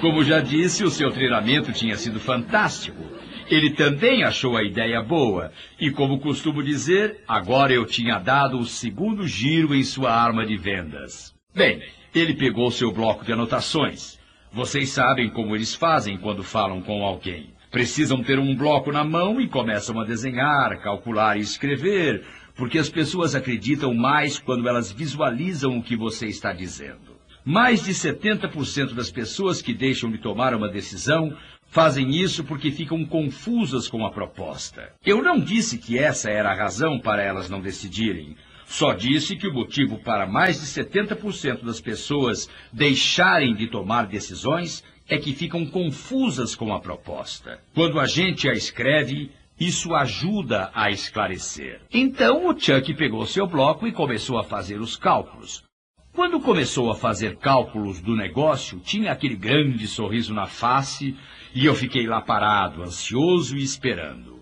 Como 0.00 0.24
já 0.24 0.40
disse, 0.40 0.84
o 0.84 0.90
seu 0.90 1.10
treinamento 1.10 1.72
tinha 1.72 1.96
sido 1.96 2.18
fantástico. 2.18 3.02
Ele 3.48 3.70
também 3.70 4.22
achou 4.22 4.56
a 4.56 4.62
ideia 4.62 5.02
boa, 5.02 5.52
e 5.80 5.90
como 5.90 6.20
costumo 6.20 6.62
dizer, 6.62 7.22
agora 7.26 7.72
eu 7.72 7.84
tinha 7.84 8.18
dado 8.18 8.58
o 8.58 8.64
segundo 8.64 9.26
giro 9.26 9.74
em 9.74 9.82
sua 9.82 10.12
arma 10.12 10.46
de 10.46 10.56
vendas. 10.56 11.34
Bem, 11.54 11.82
ele 12.14 12.34
pegou 12.34 12.70
seu 12.70 12.92
bloco 12.92 13.24
de 13.24 13.32
anotações. 13.32 14.18
Vocês 14.52 14.90
sabem 14.90 15.30
como 15.30 15.54
eles 15.54 15.74
fazem 15.74 16.18
quando 16.18 16.42
falam 16.42 16.82
com 16.82 17.04
alguém. 17.04 17.50
Precisam 17.70 18.22
ter 18.22 18.38
um 18.38 18.54
bloco 18.54 18.92
na 18.92 19.02
mão 19.02 19.40
e 19.40 19.48
começam 19.48 19.98
a 19.98 20.04
desenhar, 20.04 20.78
calcular 20.82 21.38
e 21.38 21.40
escrever, 21.40 22.22
porque 22.54 22.78
as 22.78 22.90
pessoas 22.90 23.34
acreditam 23.34 23.94
mais 23.94 24.38
quando 24.38 24.68
elas 24.68 24.92
visualizam 24.92 25.78
o 25.78 25.82
que 25.82 25.96
você 25.96 26.26
está 26.26 26.52
dizendo. 26.52 27.12
Mais 27.44 27.82
de 27.82 27.92
70% 27.92 28.94
das 28.94 29.10
pessoas 29.10 29.60
que 29.60 29.74
deixam 29.74 30.10
de 30.10 30.18
tomar 30.18 30.54
uma 30.54 30.68
decisão 30.68 31.36
fazem 31.72 32.10
isso 32.10 32.44
porque 32.44 32.70
ficam 32.70 33.02
confusas 33.02 33.88
com 33.88 34.04
a 34.04 34.10
proposta. 34.10 34.92
Eu 35.04 35.22
não 35.22 35.40
disse 35.40 35.78
que 35.78 35.98
essa 35.98 36.30
era 36.30 36.50
a 36.50 36.54
razão 36.54 37.00
para 37.00 37.22
elas 37.22 37.48
não 37.48 37.62
decidirem. 37.62 38.36
Só 38.66 38.92
disse 38.92 39.36
que 39.36 39.48
o 39.48 39.54
motivo 39.54 39.98
para 39.98 40.26
mais 40.26 40.60
de 40.60 40.66
70% 40.66 41.64
das 41.64 41.80
pessoas 41.80 42.48
deixarem 42.70 43.54
de 43.54 43.68
tomar 43.68 44.06
decisões 44.06 44.84
é 45.08 45.16
que 45.16 45.32
ficam 45.32 45.64
confusas 45.64 46.54
com 46.54 46.74
a 46.74 46.78
proposta. 46.78 47.58
Quando 47.74 47.98
a 47.98 48.06
gente 48.06 48.50
a 48.50 48.52
escreve, 48.52 49.30
isso 49.58 49.94
ajuda 49.94 50.70
a 50.74 50.90
esclarecer. 50.90 51.80
Então 51.90 52.48
o 52.48 52.58
Chuck 52.58 52.92
pegou 52.94 53.24
seu 53.24 53.46
bloco 53.46 53.86
e 53.86 53.92
começou 53.92 54.38
a 54.38 54.44
fazer 54.44 54.78
os 54.78 54.94
cálculos. 54.94 55.64
Quando 56.12 56.38
começou 56.40 56.90
a 56.90 56.94
fazer 56.94 57.36
cálculos 57.36 57.98
do 58.02 58.14
negócio, 58.14 58.78
tinha 58.80 59.12
aquele 59.12 59.34
grande 59.34 59.88
sorriso 59.88 60.34
na 60.34 60.46
face 60.46 61.16
e 61.54 61.66
eu 61.66 61.74
fiquei 61.74 62.06
lá 62.06 62.20
parado, 62.20 62.82
ansioso 62.82 63.56
e 63.56 63.62
esperando. 63.62 64.40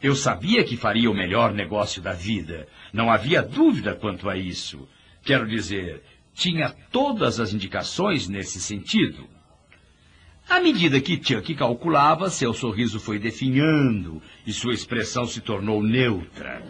Eu 0.00 0.14
sabia 0.14 0.62
que 0.64 0.76
faria 0.76 1.10
o 1.10 1.14
melhor 1.14 1.52
negócio 1.52 2.00
da 2.00 2.12
vida. 2.12 2.68
Não 2.92 3.10
havia 3.10 3.42
dúvida 3.42 3.94
quanto 3.94 4.28
a 4.28 4.36
isso. 4.36 4.88
Quero 5.22 5.46
dizer, 5.46 6.02
tinha 6.34 6.74
todas 6.92 7.40
as 7.40 7.52
indicações 7.52 8.28
nesse 8.28 8.60
sentido. 8.60 9.28
À 10.48 10.60
medida 10.60 11.00
que 11.00 11.20
Chuck 11.22 11.54
calculava, 11.54 12.30
seu 12.30 12.54
sorriso 12.54 12.98
foi 12.98 13.18
definhando 13.18 14.22
e 14.46 14.52
sua 14.52 14.72
expressão 14.72 15.26
se 15.26 15.40
tornou 15.40 15.82
neutra. 15.82 16.62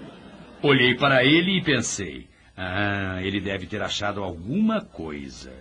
Olhei 0.61 0.97
para 0.97 1.25
ele 1.25 1.59
e 1.59 1.63
pensei: 1.63 2.27
ah, 2.57 3.21
ele 3.23 3.41
deve 3.41 3.67
ter 3.67 3.81
achado 3.81 4.23
alguma 4.23 4.81
coisa. 4.81 5.53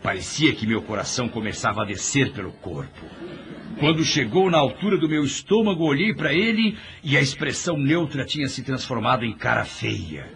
Parecia 0.00 0.54
que 0.54 0.66
meu 0.66 0.80
coração 0.80 1.28
começava 1.28 1.82
a 1.82 1.84
descer 1.84 2.32
pelo 2.32 2.52
corpo. 2.52 3.04
Quando 3.80 4.04
chegou 4.04 4.50
na 4.50 4.58
altura 4.58 4.98
do 4.98 5.08
meu 5.08 5.24
estômago, 5.24 5.84
olhei 5.84 6.12
para 6.12 6.34
ele 6.34 6.76
e 7.02 7.16
a 7.16 7.20
expressão 7.20 7.78
neutra 7.78 8.26
tinha 8.26 8.46
se 8.46 8.62
transformado 8.62 9.24
em 9.24 9.32
cara 9.32 9.64
feia. 9.64 10.30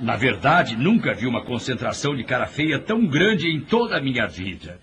Na 0.00 0.16
verdade, 0.16 0.76
nunca 0.76 1.14
vi 1.14 1.24
uma 1.24 1.44
concentração 1.44 2.16
de 2.16 2.24
cara 2.24 2.46
feia 2.48 2.80
tão 2.80 3.06
grande 3.06 3.48
em 3.48 3.60
toda 3.60 3.96
a 3.96 4.00
minha 4.00 4.26
vida. 4.26 4.80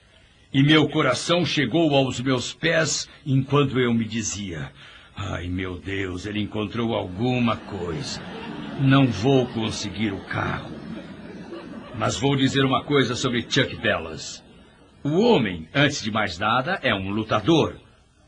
E 0.54 0.64
meu 0.64 0.88
coração 0.88 1.46
chegou 1.46 1.94
aos 1.94 2.22
meus 2.22 2.54
pés 2.54 3.10
enquanto 3.26 3.78
eu 3.78 3.94
me 3.94 4.06
dizia: 4.06 4.72
Ai, 5.14 5.50
meu 5.50 5.78
Deus, 5.78 6.26
ele 6.26 6.40
encontrou 6.40 6.96
alguma 6.96 7.58
coisa. 7.58 8.22
Não 8.80 9.06
vou 9.06 9.46
conseguir 9.48 10.14
o 10.14 10.22
carro. 10.22 10.72
Mas 12.00 12.16
vou 12.16 12.38
dizer 12.38 12.64
uma 12.64 12.86
coisa 12.86 13.16
sobre 13.16 13.42
Chuck 13.42 13.76
Bellas. 13.76 14.42
O 15.04 15.20
homem, 15.20 15.68
antes 15.74 16.04
de 16.04 16.12
mais 16.12 16.38
nada, 16.38 16.80
é 16.84 16.94
um 16.94 17.10
lutador. 17.10 17.76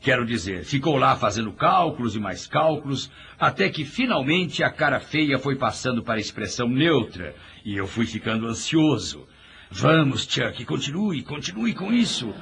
Quero 0.00 0.26
dizer, 0.26 0.64
ficou 0.64 0.96
lá 0.96 1.16
fazendo 1.16 1.52
cálculos 1.52 2.16
e 2.16 2.18
mais 2.18 2.48
cálculos, 2.48 3.10
até 3.38 3.68
que 3.68 3.84
finalmente 3.84 4.62
a 4.62 4.70
cara 4.70 4.98
feia 4.98 5.38
foi 5.38 5.56
passando 5.56 6.02
para 6.02 6.14
a 6.14 6.20
expressão 6.20 6.68
neutra, 6.68 7.34
e 7.64 7.76
eu 7.76 7.86
fui 7.86 8.06
ficando 8.06 8.48
ansioso. 8.48 9.26
Vamos, 9.70 10.26
Chuck, 10.28 10.64
continue, 10.64 11.22
continue 11.22 11.74
com 11.74 11.92
isso. 11.92 12.34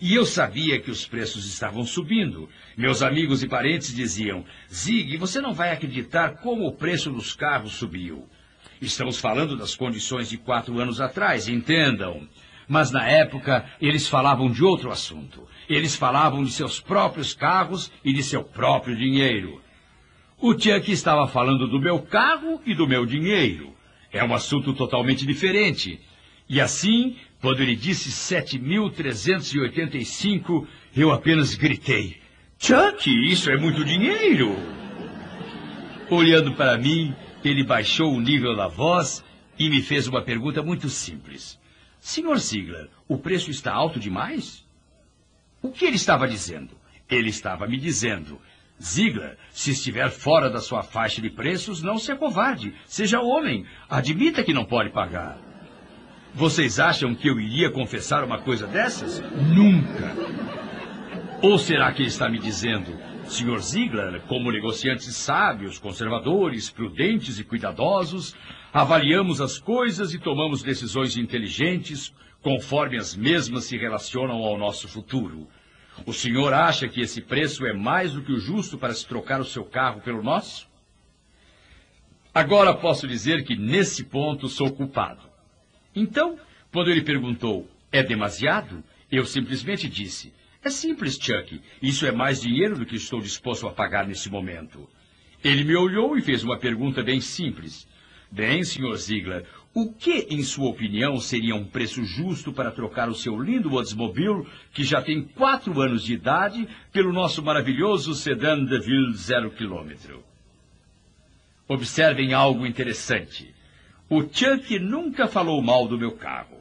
E 0.00 0.12
eu 0.12 0.26
sabia 0.26 0.80
que 0.80 0.90
os 0.90 1.06
preços 1.06 1.46
estavam 1.46 1.84
subindo. 1.84 2.48
Meus 2.76 3.00
amigos 3.00 3.44
e 3.44 3.48
parentes 3.48 3.94
diziam: 3.94 4.44
Zig, 4.68 5.16
você 5.18 5.40
não 5.40 5.54
vai 5.54 5.70
acreditar 5.70 6.38
como 6.38 6.66
o 6.66 6.72
preço 6.72 7.12
dos 7.12 7.32
carros 7.32 7.74
subiu. 7.74 8.28
Estamos 8.80 9.20
falando 9.20 9.56
das 9.56 9.76
condições 9.76 10.28
de 10.28 10.36
quatro 10.36 10.80
anos 10.80 11.00
atrás, 11.00 11.46
entendam. 11.46 12.28
Mas 12.66 12.90
na 12.90 13.06
época 13.08 13.64
eles 13.80 14.08
falavam 14.08 14.50
de 14.50 14.64
outro 14.64 14.90
assunto. 14.90 15.46
Eles 15.68 15.94
falavam 15.94 16.42
de 16.42 16.50
seus 16.50 16.80
próprios 16.80 17.34
carros 17.34 17.88
e 18.04 18.12
de 18.12 18.24
seu 18.24 18.42
próprio 18.42 18.96
dinheiro. 18.96 19.62
O 20.40 20.54
Chuck 20.54 20.90
estava 20.90 21.28
falando 21.28 21.68
do 21.68 21.78
meu 21.78 22.00
carro 22.00 22.60
e 22.66 22.74
do 22.74 22.88
meu 22.88 23.06
dinheiro. 23.06 23.72
É 24.10 24.24
um 24.24 24.34
assunto 24.34 24.74
totalmente 24.74 25.24
diferente. 25.24 26.00
E 26.52 26.60
assim, 26.60 27.16
quando 27.40 27.60
ele 27.62 27.74
disse 27.74 28.10
7.385, 28.10 30.68
eu 30.94 31.10
apenas 31.10 31.54
gritei: 31.54 32.20
Chuck, 32.58 33.08
isso 33.08 33.50
é 33.50 33.56
muito 33.56 33.82
dinheiro! 33.82 34.54
Olhando 36.10 36.52
para 36.52 36.76
mim, 36.76 37.16
ele 37.42 37.64
baixou 37.64 38.12
o 38.12 38.20
nível 38.20 38.54
da 38.54 38.68
voz 38.68 39.24
e 39.58 39.70
me 39.70 39.80
fez 39.80 40.06
uma 40.06 40.20
pergunta 40.20 40.62
muito 40.62 40.90
simples. 40.90 41.58
Senhor 41.98 42.38
Ziegler, 42.38 42.90
o 43.08 43.16
preço 43.16 43.50
está 43.50 43.72
alto 43.72 43.98
demais? 43.98 44.62
O 45.62 45.70
que 45.70 45.86
ele 45.86 45.96
estava 45.96 46.28
dizendo? 46.28 46.76
Ele 47.08 47.30
estava 47.30 47.66
me 47.66 47.78
dizendo, 47.78 48.38
Ziegler, 48.78 49.38
se 49.50 49.70
estiver 49.70 50.10
fora 50.10 50.50
da 50.50 50.60
sua 50.60 50.82
faixa 50.82 51.22
de 51.22 51.30
preços, 51.30 51.80
não 51.80 51.96
se 51.96 52.12
acovarde. 52.12 52.74
Seja 52.84 53.22
homem. 53.22 53.64
Admita 53.88 54.44
que 54.44 54.52
não 54.52 54.66
pode 54.66 54.90
pagar. 54.90 55.50
Vocês 56.34 56.80
acham 56.80 57.14
que 57.14 57.28
eu 57.28 57.38
iria 57.38 57.70
confessar 57.70 58.24
uma 58.24 58.38
coisa 58.38 58.66
dessas? 58.66 59.20
Nunca. 59.54 60.16
Ou 61.42 61.58
será 61.58 61.92
que 61.92 62.02
ele 62.02 62.08
está 62.08 62.28
me 62.28 62.38
dizendo, 62.38 62.98
Sr. 63.26 63.60
Ziegler, 63.60 64.22
como 64.22 64.50
negociantes 64.50 65.14
sábios, 65.14 65.78
conservadores, 65.78 66.70
prudentes 66.70 67.38
e 67.38 67.44
cuidadosos, 67.44 68.34
avaliamos 68.72 69.40
as 69.42 69.58
coisas 69.58 70.14
e 70.14 70.18
tomamos 70.18 70.62
decisões 70.62 71.18
inteligentes 71.18 72.14
conforme 72.40 72.96
as 72.96 73.14
mesmas 73.14 73.64
se 73.64 73.76
relacionam 73.76 74.36
ao 74.36 74.56
nosso 74.56 74.88
futuro. 74.88 75.46
O 76.06 76.12
senhor 76.14 76.54
acha 76.54 76.88
que 76.88 77.02
esse 77.02 77.20
preço 77.20 77.66
é 77.66 77.74
mais 77.74 78.14
do 78.14 78.22
que 78.22 78.32
o 78.32 78.38
justo 78.38 78.78
para 78.78 78.94
se 78.94 79.06
trocar 79.06 79.40
o 79.40 79.44
seu 79.44 79.64
carro 79.64 80.00
pelo 80.00 80.22
nosso? 80.22 80.66
Agora 82.34 82.74
posso 82.74 83.06
dizer 83.06 83.44
que 83.44 83.54
nesse 83.54 84.04
ponto 84.04 84.48
sou 84.48 84.72
culpado. 84.72 85.31
Então, 85.94 86.38
quando 86.72 86.90
ele 86.90 87.02
perguntou, 87.02 87.68
é 87.90 88.02
demasiado? 88.02 88.82
Eu 89.10 89.26
simplesmente 89.26 89.88
disse, 89.88 90.32
é 90.64 90.70
simples, 90.70 91.18
Chuck. 91.20 91.60
Isso 91.82 92.06
é 92.06 92.12
mais 92.12 92.40
dinheiro 92.40 92.78
do 92.78 92.86
que 92.86 92.96
estou 92.96 93.20
disposto 93.20 93.66
a 93.66 93.72
pagar 93.72 94.06
nesse 94.06 94.30
momento. 94.30 94.88
Ele 95.42 95.64
me 95.64 95.76
olhou 95.76 96.16
e 96.16 96.22
fez 96.22 96.44
uma 96.44 96.58
pergunta 96.58 97.02
bem 97.02 97.20
simples. 97.20 97.86
Bem, 98.30 98.62
Sr. 98.64 98.96
Ziegler, 98.96 99.44
o 99.74 99.92
que, 99.92 100.26
em 100.30 100.42
sua 100.42 100.70
opinião, 100.70 101.18
seria 101.18 101.54
um 101.54 101.64
preço 101.64 102.04
justo 102.04 102.52
para 102.52 102.70
trocar 102.70 103.08
o 103.08 103.14
seu 103.14 103.38
lindo 103.38 103.74
Oldsmobile, 103.74 104.46
que 104.72 104.84
já 104.84 105.02
tem 105.02 105.22
quatro 105.22 105.80
anos 105.80 106.04
de 106.04 106.14
idade, 106.14 106.66
pelo 106.92 107.12
nosso 107.12 107.42
maravilhoso 107.42 108.14
sedã 108.14 108.62
DeVille 108.64 109.14
zero 109.14 109.50
quilômetro? 109.50 110.22
Observem 111.66 112.32
algo 112.32 112.64
interessante. 112.66 113.52
O 114.14 114.28
Chuck 114.30 114.78
nunca 114.78 115.26
falou 115.26 115.62
mal 115.62 115.88
do 115.88 115.96
meu 115.96 116.12
carro. 116.12 116.58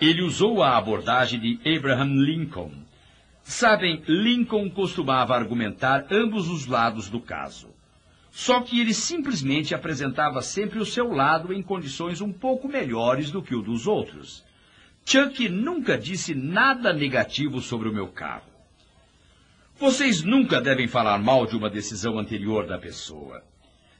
Ele 0.00 0.22
usou 0.22 0.60
a 0.60 0.76
abordagem 0.76 1.38
de 1.38 1.60
Abraham 1.64 2.16
Lincoln. 2.16 2.72
Sabem, 3.44 4.02
Lincoln 4.08 4.68
costumava 4.68 5.36
argumentar 5.36 6.04
ambos 6.10 6.48
os 6.48 6.66
lados 6.66 7.08
do 7.08 7.20
caso. 7.20 7.68
Só 8.32 8.60
que 8.60 8.80
ele 8.80 8.92
simplesmente 8.92 9.72
apresentava 9.72 10.42
sempre 10.42 10.80
o 10.80 10.84
seu 10.84 11.12
lado 11.12 11.52
em 11.52 11.62
condições 11.62 12.20
um 12.20 12.32
pouco 12.32 12.66
melhores 12.66 13.30
do 13.30 13.40
que 13.40 13.54
o 13.54 13.62
dos 13.62 13.86
outros. 13.86 14.44
Chuck 15.06 15.48
nunca 15.48 15.96
disse 15.96 16.34
nada 16.34 16.92
negativo 16.92 17.60
sobre 17.60 17.88
o 17.88 17.94
meu 17.94 18.08
carro. 18.08 18.50
Vocês 19.78 20.24
nunca 20.24 20.60
devem 20.60 20.88
falar 20.88 21.18
mal 21.18 21.46
de 21.46 21.54
uma 21.54 21.70
decisão 21.70 22.18
anterior 22.18 22.66
da 22.66 22.78
pessoa. 22.78 23.44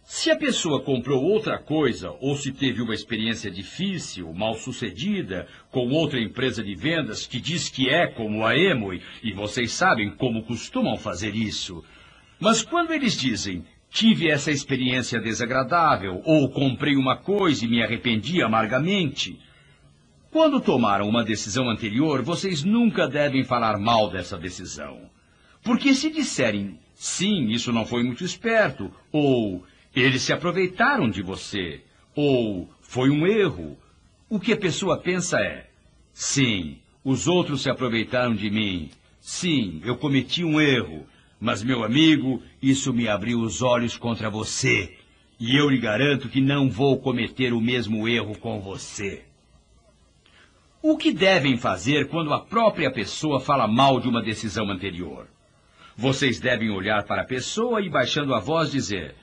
Se 0.07 0.31
a 0.31 0.37
pessoa 0.37 0.83
comprou 0.83 1.25
outra 1.25 1.59
coisa 1.59 2.15
ou 2.21 2.37
se 2.37 2.53
teve 2.53 2.83
uma 2.83 2.93
experiência 2.93 3.51
difícil, 3.51 4.31
mal 4.35 4.55
sucedida, 4.55 5.49
com 5.71 5.89
outra 5.89 6.21
empresa 6.21 6.63
de 6.63 6.75
vendas 6.75 7.27
que 7.27 7.41
diz 7.41 7.71
que 7.71 7.89
é 7.89 8.07
como 8.07 8.45
a 8.45 8.55
Emoi, 8.55 9.01
e 9.23 9.33
vocês 9.33 9.73
sabem 9.73 10.11
como 10.11 10.45
costumam 10.45 10.99
fazer 10.99 11.35
isso. 11.35 11.83
Mas 12.39 12.63
quando 12.63 12.93
eles 12.93 13.17
dizem, 13.17 13.65
tive 13.89 14.29
essa 14.29 14.51
experiência 14.51 15.19
desagradável, 15.19 16.21
ou 16.23 16.51
comprei 16.51 16.97
uma 16.97 17.17
coisa 17.17 17.65
e 17.65 17.69
me 17.69 17.83
arrependi 17.83 18.43
amargamente. 18.43 19.41
Quando 20.31 20.61
tomaram 20.61 21.09
uma 21.09 21.25
decisão 21.25 21.71
anterior, 21.71 22.21
vocês 22.21 22.63
nunca 22.63 23.09
devem 23.09 23.43
falar 23.43 23.79
mal 23.79 24.11
dessa 24.11 24.37
decisão. 24.37 25.09
Porque 25.63 25.95
se 25.95 26.11
disserem, 26.11 26.79
sim, 26.95 27.47
isso 27.49 27.73
não 27.73 27.87
foi 27.87 28.03
muito 28.03 28.23
esperto, 28.23 28.93
ou 29.11 29.65
eles 30.01 30.23
se 30.23 30.33
aproveitaram 30.33 31.09
de 31.09 31.23
você, 31.23 31.83
ou 32.15 32.69
foi 32.81 33.11
um 33.11 33.27
erro, 33.27 33.77
o 34.29 34.41
que 34.41 34.53
a 34.53 34.57
pessoa 34.57 34.99
pensa 34.99 35.39
é, 35.41 35.69
sim, 36.13 36.79
os 37.05 37.29
outros 37.29 37.63
se 37.63 37.71
aproveitaram 37.71 38.35
de 38.35 38.51
mim, 38.51 38.91
sim, 39.21 39.81
eu 39.85 39.97
cometi 39.97 40.45
um 40.45 40.61
erro, 40.61 41.07
mas, 41.41 41.63
meu 41.63 41.85
amigo, 41.85 42.43
isso 42.63 42.93
me 42.93 43.07
abriu 43.07 43.41
os 43.41 43.61
olhos 43.61 43.99
contra 43.99 44.31
você. 44.31 44.97
E 45.39 45.55
eu 45.55 45.69
lhe 45.69 45.79
garanto 45.79 46.29
que 46.29 46.41
não 46.41 46.71
vou 46.71 46.99
cometer 46.99 47.53
o 47.53 47.61
mesmo 47.61 48.09
erro 48.09 48.39
com 48.39 48.61
você. 48.61 49.25
O 50.81 50.97
que 50.97 51.13
devem 51.13 51.59
fazer 51.59 52.09
quando 52.09 52.33
a 52.33 52.41
própria 52.41 52.91
pessoa 52.91 53.41
fala 53.41 53.67
mal 53.67 54.01
de 54.01 54.09
uma 54.09 54.23
decisão 54.23 54.71
anterior? 54.71 55.27
Vocês 55.97 56.41
devem 56.41 56.71
olhar 56.71 57.05
para 57.05 57.23
a 57.23 57.27
pessoa 57.27 57.83
e, 57.83 57.91
baixando 57.91 58.35
a 58.35 58.41
voz, 58.41 58.71
dizer: 58.71 59.15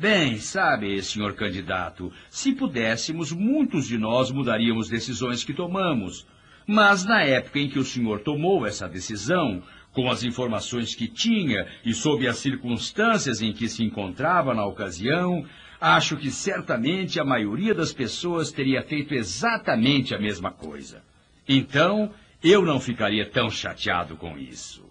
Bem, 0.00 0.38
sabe, 0.38 1.02
senhor 1.02 1.34
candidato, 1.34 2.12
se 2.30 2.52
pudéssemos, 2.52 3.32
muitos 3.32 3.88
de 3.88 3.98
nós 3.98 4.30
mudaríamos 4.30 4.88
decisões 4.88 5.42
que 5.42 5.52
tomamos. 5.52 6.24
Mas 6.64 7.04
na 7.04 7.24
época 7.24 7.58
em 7.58 7.68
que 7.68 7.80
o 7.80 7.84
senhor 7.84 8.20
tomou 8.20 8.64
essa 8.64 8.88
decisão, 8.88 9.60
com 9.92 10.08
as 10.08 10.22
informações 10.22 10.94
que 10.94 11.08
tinha 11.08 11.66
e 11.84 11.92
sob 11.92 12.28
as 12.28 12.38
circunstâncias 12.38 13.42
em 13.42 13.52
que 13.52 13.68
se 13.68 13.82
encontrava 13.82 14.54
na 14.54 14.64
ocasião, 14.64 15.44
acho 15.80 16.16
que 16.16 16.30
certamente 16.30 17.18
a 17.18 17.24
maioria 17.24 17.74
das 17.74 17.92
pessoas 17.92 18.52
teria 18.52 18.82
feito 18.84 19.14
exatamente 19.14 20.14
a 20.14 20.18
mesma 20.20 20.52
coisa. 20.52 21.02
Então, 21.48 22.12
eu 22.40 22.64
não 22.64 22.78
ficaria 22.78 23.28
tão 23.28 23.50
chateado 23.50 24.16
com 24.16 24.38
isso. 24.38 24.88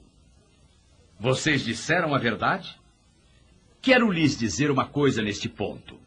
Vocês 1.18 1.64
disseram 1.64 2.14
a 2.14 2.18
verdade? 2.18 2.78
Quero 3.82 4.12
lhes 4.12 4.38
dizer 4.38 4.72
uma 4.72 4.86
coisa 4.86 5.22
neste 5.22 5.48
ponto. 5.48 5.98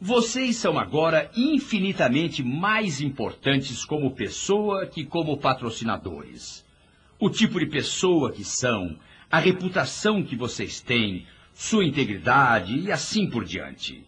Vocês 0.00 0.56
são 0.56 0.78
agora 0.78 1.30
infinitamente 1.36 2.42
mais 2.42 3.00
importantes 3.00 3.84
como 3.84 4.14
pessoa 4.14 4.86
que 4.86 5.04
como 5.04 5.36
patrocinadores 5.36 6.66
o 7.20 7.28
tipo 7.28 7.58
de 7.58 7.66
pessoa 7.66 8.30
que 8.30 8.44
são, 8.44 8.96
a 9.30 9.40
reputação 9.40 10.22
que 10.22 10.36
vocês 10.36 10.80
têm, 10.80 11.26
sua 11.52 11.84
integridade 11.84 12.78
e 12.78 12.92
assim 12.92 13.28
por 13.28 13.44
diante. 13.44 14.04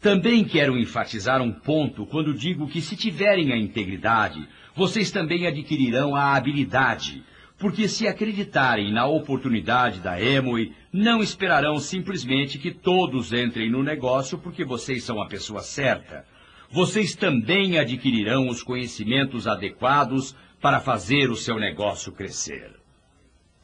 Também 0.00 0.44
quero 0.44 0.78
enfatizar 0.78 1.42
um 1.42 1.50
ponto 1.50 2.06
quando 2.06 2.32
digo 2.32 2.68
que 2.68 2.80
se 2.80 2.94
tiverem 2.94 3.52
a 3.52 3.56
integridade, 3.56 4.46
vocês 4.76 5.10
também 5.10 5.46
adquirirão 5.46 6.14
a 6.14 6.36
habilidade, 6.36 7.24
porque 7.58 7.88
se 7.88 8.06
acreditarem 8.06 8.92
na 8.92 9.06
oportunidade 9.06 10.00
da 10.00 10.20
Emoi, 10.20 10.72
não 10.92 11.22
esperarão 11.22 11.78
simplesmente 11.78 12.58
que 12.58 12.72
todos 12.72 13.32
entrem 13.32 13.70
no 13.70 13.82
negócio 13.82 14.38
porque 14.38 14.64
vocês 14.64 15.04
são 15.04 15.22
a 15.22 15.26
pessoa 15.26 15.62
certa. 15.62 16.24
Vocês 16.70 17.14
também 17.14 17.78
adquirirão 17.78 18.48
os 18.48 18.62
conhecimentos 18.62 19.46
adequados 19.46 20.34
para 20.60 20.80
fazer 20.80 21.30
o 21.30 21.36
seu 21.36 21.58
negócio 21.58 22.10
crescer. 22.10 22.72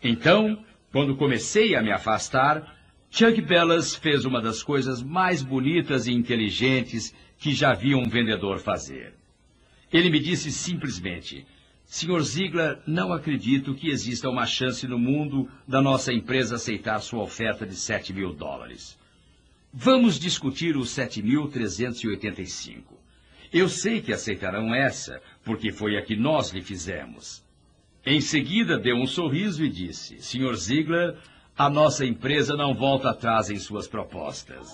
Então, 0.03 0.65
quando 0.93 1.17
comecei 1.17 1.75
a 1.75 1.83
me 1.83 1.91
afastar, 1.91 2.77
Chuck 3.11 3.41
Bellas 3.43 3.95
fez 3.97 4.25
uma 4.25 4.41
das 4.41 4.63
coisas 4.63 5.03
mais 5.03 5.43
bonitas 5.43 6.07
e 6.07 6.13
inteligentes 6.13 7.15
que 7.39 7.53
já 7.53 7.75
vi 7.75 7.95
um 7.95 8.09
vendedor 8.09 8.61
fazer. 8.61 9.15
Ele 9.93 10.11
me 10.11 10.21
disse 10.21 10.53
simplesmente, 10.53 11.45
Sr. 11.91 12.23
Ziegler, 12.23 12.79
não 12.87 13.13
acredito 13.13 13.75
que 13.75 13.91
exista 13.91 14.31
uma 14.31 14.47
chance 14.47 14.87
no 14.87 14.97
mundo 14.97 15.51
da 15.67 15.83
nossa 15.83 16.13
empresa 16.13 16.55
aceitar 16.55 17.01
sua 17.01 17.21
oferta 17.21 17.67
de 17.67 17.75
7 17.75 18.13
mil 18.13 18.33
dólares. 18.33 18.97
Vamos 19.73 20.17
discutir 20.17 20.77
os 20.77 20.91
7.385. 20.91 22.85
Eu 23.53 23.69
sei 23.69 24.01
que 24.01 24.13
aceitarão 24.13 24.73
essa, 24.73 25.21
porque 25.45 25.73
foi 25.73 25.99
a 25.99 26.03
que 26.03 26.15
nós 26.15 26.51
lhe 26.51 26.63
fizemos. 26.63 27.43
Em 28.07 28.21
seguida, 28.21 28.79
deu 28.79 28.95
um 28.95 29.07
sorriso 29.07 29.65
e 29.65 29.69
disse, 29.69 30.23
Sr. 30.23 30.55
Ziegler, 30.55 31.17
a 31.59 31.69
nossa 31.69 32.07
empresa 32.07 32.55
não 32.55 32.73
volta 32.73 33.11
atrás 33.11 33.51
em 33.51 33.59
suas 33.59 33.89
propostas. 33.89 34.73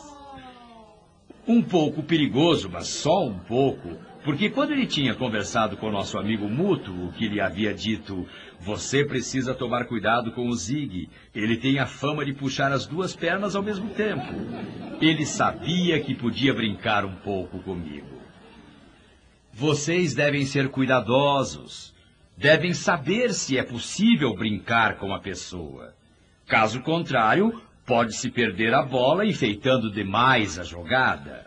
Um 1.48 1.62
pouco 1.62 2.02
perigoso, 2.02 2.68
mas 2.70 2.88
só 2.88 3.24
um 3.24 3.38
pouco, 3.38 3.96
porque 4.26 4.50
quando 4.50 4.72
ele 4.72 4.88
tinha 4.88 5.14
conversado 5.14 5.76
com 5.76 5.88
nosso 5.88 6.18
amigo 6.18 6.48
mútuo, 6.48 7.12
que 7.12 7.28
lhe 7.28 7.40
havia 7.40 7.72
dito, 7.72 8.26
você 8.58 9.04
precisa 9.04 9.54
tomar 9.54 9.84
cuidado 9.84 10.32
com 10.32 10.48
o 10.48 10.56
Zig, 10.56 11.08
ele 11.32 11.56
tem 11.56 11.78
a 11.78 11.86
fama 11.86 12.24
de 12.24 12.32
puxar 12.32 12.72
as 12.72 12.88
duas 12.88 13.14
pernas 13.14 13.54
ao 13.54 13.62
mesmo 13.62 13.88
tempo. 13.90 14.26
Ele 15.00 15.24
sabia 15.24 16.00
que 16.00 16.12
podia 16.12 16.52
brincar 16.52 17.04
um 17.04 17.14
pouco 17.14 17.60
comigo. 17.60 18.20
Vocês 19.52 20.12
devem 20.12 20.44
ser 20.44 20.70
cuidadosos. 20.70 21.94
Devem 22.36 22.74
saber 22.74 23.32
se 23.32 23.56
é 23.56 23.62
possível 23.62 24.34
brincar 24.34 24.96
com 24.96 25.14
a 25.14 25.20
pessoa. 25.20 25.94
Caso 26.48 26.82
contrário, 26.82 27.62
pode-se 27.86 28.28
perder 28.32 28.74
a 28.74 28.82
bola 28.82 29.24
enfeitando 29.24 29.88
demais 29.88 30.58
a 30.58 30.64
jogada. 30.64 31.45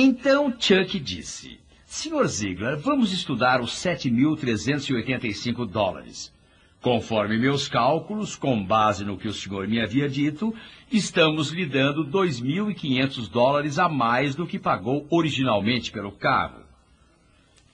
Então 0.00 0.54
Chuck 0.56 0.96
disse, 1.00 1.58
Sr. 1.84 2.24
Ziegler, 2.28 2.78
vamos 2.78 3.12
estudar 3.12 3.60
os 3.60 3.72
7.385 3.72 5.66
dólares. 5.68 6.32
Conforme 6.80 7.36
meus 7.36 7.66
cálculos, 7.66 8.36
com 8.36 8.64
base 8.64 9.04
no 9.04 9.18
que 9.18 9.26
o 9.26 9.32
senhor 9.32 9.66
me 9.66 9.80
havia 9.80 10.08
dito, 10.08 10.54
estamos 10.88 11.48
lhe 11.48 11.66
dando 11.66 12.04
2.500 12.04 13.28
dólares 13.28 13.76
a 13.76 13.88
mais 13.88 14.36
do 14.36 14.46
que 14.46 14.56
pagou 14.56 15.04
originalmente 15.10 15.90
pelo 15.90 16.12
carro. 16.12 16.62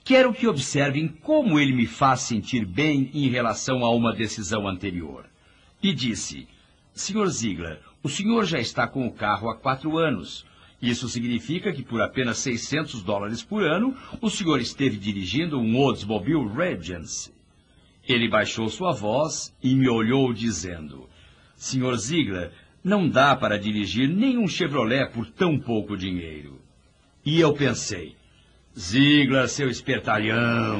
Quero 0.03 0.33
que 0.33 0.47
observem 0.47 1.07
como 1.07 1.59
ele 1.59 1.73
me 1.73 1.85
faz 1.85 2.21
sentir 2.21 2.65
bem 2.65 3.11
em 3.13 3.29
relação 3.29 3.85
a 3.85 3.91
uma 3.91 4.11
decisão 4.11 4.67
anterior. 4.67 5.27
E 5.79 5.93
disse, 5.93 6.47
Sr. 6.91 7.27
Ziegler, 7.27 7.81
o 8.01 8.09
senhor 8.09 8.45
já 8.45 8.57
está 8.57 8.87
com 8.87 9.05
o 9.05 9.13
carro 9.13 9.47
há 9.47 9.55
quatro 9.55 9.95
anos. 9.99 10.43
Isso 10.85 11.09
significa 11.09 11.73
que 11.73 11.81
por 11.81 11.99
apenas 11.99 12.37
600 12.37 13.01
dólares 13.01 13.41
por 13.41 13.63
ano, 13.63 13.97
o 14.21 14.29
senhor 14.29 14.61
esteve 14.61 14.97
dirigindo 14.97 15.59
um 15.59 15.75
Oldsmobile 15.77 16.47
Regency. 16.47 17.33
Ele 18.07 18.29
baixou 18.29 18.69
sua 18.69 18.91
voz 18.91 19.51
e 19.63 19.73
me 19.73 19.89
olhou 19.89 20.31
dizendo, 20.31 21.09
Sr. 21.55 21.97
Ziegler, 21.97 22.51
não 22.83 23.09
dá 23.09 23.35
para 23.35 23.57
dirigir 23.57 24.07
nenhum 24.07 24.47
Chevrolet 24.47 25.11
por 25.11 25.25
tão 25.25 25.57
pouco 25.57 25.97
dinheiro. 25.97 26.61
E 27.25 27.39
eu 27.39 27.51
pensei, 27.53 28.15
Ziegler, 28.77 29.49
seu 29.49 29.71
espertalhão, 29.71 30.79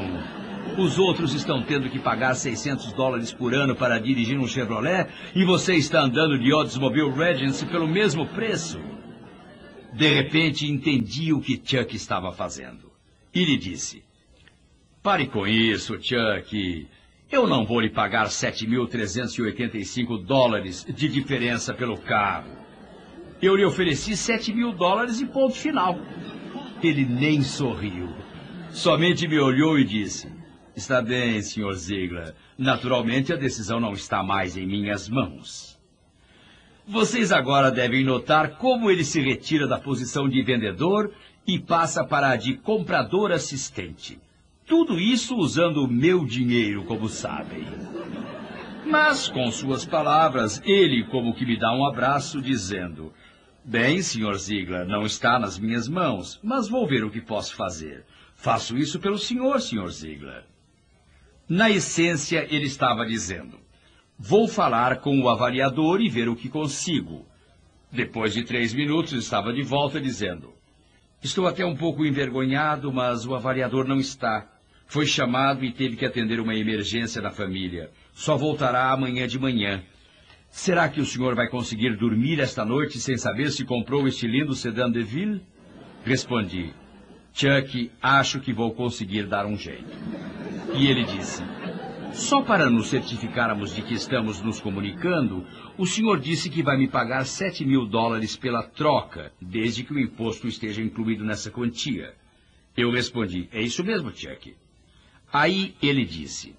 os 0.78 1.00
outros 1.00 1.34
estão 1.34 1.63
tendo 1.63 1.89
que 1.89 1.98
pagar 1.98 2.36
600 2.36 2.94
dólares 2.94 3.34
por 3.34 3.56
ano 3.56 3.76
para 3.76 3.98
dirigir 3.98 4.38
um 4.38 4.48
Chevrolet 4.48 5.08
e 5.34 5.44
você 5.44 5.74
está 5.74 6.02
andando 6.02 6.38
de 6.38 6.54
Oldsmobile 6.54 7.10
Regency 7.10 7.65
pelo 7.65 7.88
mesmo 7.88 8.28
preço. 8.28 8.80
De 9.96 10.10
repente 10.14 10.70
entendi 10.70 11.32
o 11.32 11.40
que 11.40 11.54
Chuck 11.56 11.96
estava 11.96 12.34
fazendo. 12.34 12.92
E 13.34 13.46
lhe 13.46 13.56
disse, 13.56 14.04
pare 15.02 15.26
com 15.26 15.48
isso, 15.48 15.98
Chuck. 16.02 16.86
Eu 17.32 17.48
não 17.48 17.66
vou 17.66 17.80
lhe 17.80 17.90
pagar 17.90 18.28
7.385 18.28 20.22
dólares 20.22 20.86
de 20.86 21.08
diferença 21.08 21.74
pelo 21.74 21.98
carro. 21.98 22.52
Eu 23.42 23.56
lhe 23.56 23.64
ofereci 23.64 24.18
7 24.18 24.54
mil 24.54 24.74
dólares 24.74 25.22
e 25.22 25.26
ponto 25.26 25.56
final. 25.56 25.98
Ele 26.84 27.06
nem 27.06 27.42
sorriu. 27.42 28.10
Somente 28.72 29.26
me 29.30 29.40
olhou 29.40 29.80
e 29.80 29.86
disse, 29.86 30.30
está 30.76 31.02
bem, 31.02 31.42
Sr. 31.42 31.74
Ziegler. 31.74 32.36
Naturalmente 32.58 33.32
a 33.32 33.38
decisão 33.38 33.80
não 33.80 33.94
está 33.94 34.22
mais 34.22 34.58
em 34.58 34.68
minhas 34.68 35.08
mãos. 35.08 35.75
Vocês 36.88 37.32
agora 37.32 37.71
devem 37.71 38.04
notar 38.04 38.58
como 38.58 38.91
ele 38.91 39.04
se 39.04 39.19
retira 39.19 39.67
da 39.67 39.80
posição 39.80 40.30
de 40.30 40.41
vendedor 40.43 41.12
e 41.48 41.60
passa 41.60 42.04
para 42.04 42.30
a 42.30 42.36
de 42.36 42.58
comprador 42.58 43.32
assistente. 43.32 44.19
Tudo 44.67 45.00
isso 45.00 45.36
usando 45.36 45.84
o 45.84 45.88
meu 45.88 46.26
dinheiro, 46.26 46.84
como 46.84 47.10
sabem. 47.10 47.65
Mas, 48.86 49.28
com 49.28 49.50
suas 49.52 49.84
palavras, 49.84 50.62
ele 50.63 51.04
como 51.06 51.34
que 51.34 51.45
me 51.45 51.58
dá 51.58 51.71
um 51.71 51.88
abraço, 51.88 52.39
dizendo, 52.39 53.12
Bem, 53.63 54.00
Sr. 54.04 54.36
Ziegler, 54.38 54.86
não 54.86 55.08
está 55.08 55.39
nas 55.39 55.58
minhas 55.58 55.88
mãos, 55.88 56.39
mas 56.43 56.67
vou 56.67 56.86
ver 56.86 57.04
o 57.04 57.10
que 57.10 57.19
posso 57.19 57.56
fazer. 57.56 58.06
Faço 58.36 58.78
isso 58.78 59.00
pelo 59.00 59.17
senhor, 59.17 59.60
Sr. 59.60 59.89
Ziegler. 59.89 60.43
Na 61.50 61.71
essência, 61.71 62.48
ele 62.52 62.65
estava 62.65 63.06
dizendo, 63.08 63.60
Vou 64.17 64.47
falar 64.47 65.01
com 65.01 65.19
o 65.19 65.30
avaliador 65.30 66.01
e 66.01 66.10
ver 66.10 66.30
o 66.30 66.36
que 66.36 66.47
consigo. 66.47 67.25
Depois 67.91 68.34
de 68.34 68.43
três 68.43 68.73
minutos, 68.73 69.13
estava 69.13 69.54
de 69.54 69.62
volta 69.62 69.99
dizendo: 69.99 70.54
Estou 71.21 71.47
até 71.47 71.65
um 71.65 71.75
pouco 71.75 72.06
envergonhado, 72.06 72.91
mas 72.93 73.25
o 73.25 73.36
avaliador 73.36 73.88
não 73.88 73.99
está. 73.99 74.47
Foi 74.88 75.06
chamado 75.06 75.65
e 75.65 75.71
teve 75.71 75.95
que 75.95 76.06
atender 76.06 76.39
uma 76.39 76.56
emergência 76.56 77.21
na 77.21 77.32
família. 77.32 77.89
Só 78.13 78.38
voltará 78.38 78.91
amanhã 78.91 79.28
de 79.28 79.39
manhã. 79.39 79.84
Será 80.49 80.88
que 80.88 81.01
o 81.01 81.06
senhor 81.06 81.36
vai 81.36 81.49
conseguir 81.49 81.97
dormir 81.97 82.39
esta 82.39 82.63
noite 82.63 82.99
sem 82.99 83.17
saber 83.17 83.51
se 83.51 83.65
comprou 83.65 84.08
este 84.08 84.28
lindo 84.28 84.56
sedã 84.56 84.89
de 84.89 85.04
ville? 85.04 85.41
Respondi: 86.06 86.73
Chuck, 87.34 87.91
acho 88.01 88.39
que 88.39 88.54
vou 88.54 88.71
conseguir 88.73 89.28
dar 89.28 89.45
um 89.45 89.58
jeito. 89.58 89.91
E 90.73 90.88
ele 90.88 91.04
disse: 91.04 91.43
só 92.15 92.41
para 92.41 92.69
nos 92.69 92.88
certificarmos 92.88 93.75
de 93.75 93.82
que 93.82 93.93
estamos 93.93 94.41
nos 94.41 94.62
comunicando, 94.62 95.45
o 95.78 95.86
senhor 95.86 96.19
disse 96.19 96.49
que 96.49 96.63
vai 96.63 96.78
me 96.78 96.88
pagar 96.88 97.25
7 97.25 97.65
mil 97.65 97.86
dólares 97.86 98.38
pela 98.38 98.63
troca, 98.63 99.34
desde 99.41 99.84
que 99.84 99.93
o 99.93 99.99
imposto 99.99 100.47
esteja 100.47 100.82
incluído 100.82 101.25
nessa 101.25 101.51
quantia. 101.51 102.13
Eu 102.75 102.89
respondi, 102.89 103.49
é 103.51 103.62
isso 103.62 103.84
mesmo, 103.84 104.12
Chuck. 104.15 104.56
Aí 105.32 105.75
ele 105.82 106.06
disse, 106.06 106.56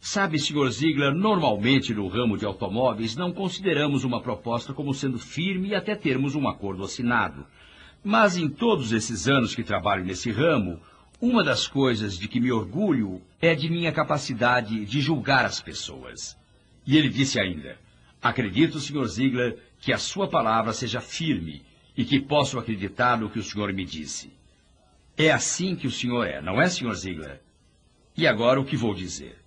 sabe, 0.00 0.40
senhor 0.40 0.68
Ziegler, 0.70 1.14
normalmente 1.14 1.94
no 1.94 2.08
ramo 2.08 2.36
de 2.36 2.44
automóveis 2.44 3.14
não 3.14 3.32
consideramos 3.32 4.02
uma 4.02 4.20
proposta 4.20 4.74
como 4.74 4.92
sendo 4.92 5.18
firme 5.18 5.74
até 5.74 5.94
termos 5.94 6.34
um 6.34 6.48
acordo 6.48 6.82
assinado. 6.82 7.46
Mas 8.02 8.36
em 8.36 8.48
todos 8.48 8.90
esses 8.90 9.28
anos 9.28 9.54
que 9.54 9.62
trabalho 9.62 10.04
nesse 10.04 10.32
ramo, 10.32 10.80
uma 11.20 11.42
das 11.42 11.66
coisas 11.66 12.18
de 12.18 12.28
que 12.28 12.40
me 12.40 12.52
orgulho 12.52 13.22
é 13.40 13.54
de 13.54 13.68
minha 13.68 13.92
capacidade 13.92 14.84
de 14.84 15.00
julgar 15.00 15.44
as 15.44 15.60
pessoas. 15.60 16.36
E 16.86 16.96
ele 16.96 17.08
disse 17.08 17.40
ainda: 17.40 17.78
Acredito, 18.22 18.78
Sr. 18.78 19.06
Ziegler, 19.06 19.58
que 19.80 19.92
a 19.92 19.98
sua 19.98 20.28
palavra 20.28 20.72
seja 20.72 21.00
firme 21.00 21.62
e 21.96 22.04
que 22.04 22.20
posso 22.20 22.58
acreditar 22.58 23.18
no 23.18 23.30
que 23.30 23.38
o 23.38 23.42
senhor 23.42 23.72
me 23.72 23.84
disse. 23.84 24.32
É 25.16 25.30
assim 25.30 25.74
que 25.74 25.86
o 25.86 25.90
senhor 25.90 26.26
é, 26.26 26.42
não 26.42 26.60
é, 26.60 26.68
Sr. 26.68 26.94
Ziegler? 26.94 27.40
E 28.16 28.26
agora 28.26 28.60
o 28.60 28.64
que 28.64 28.76
vou 28.76 28.94
dizer? 28.94 29.38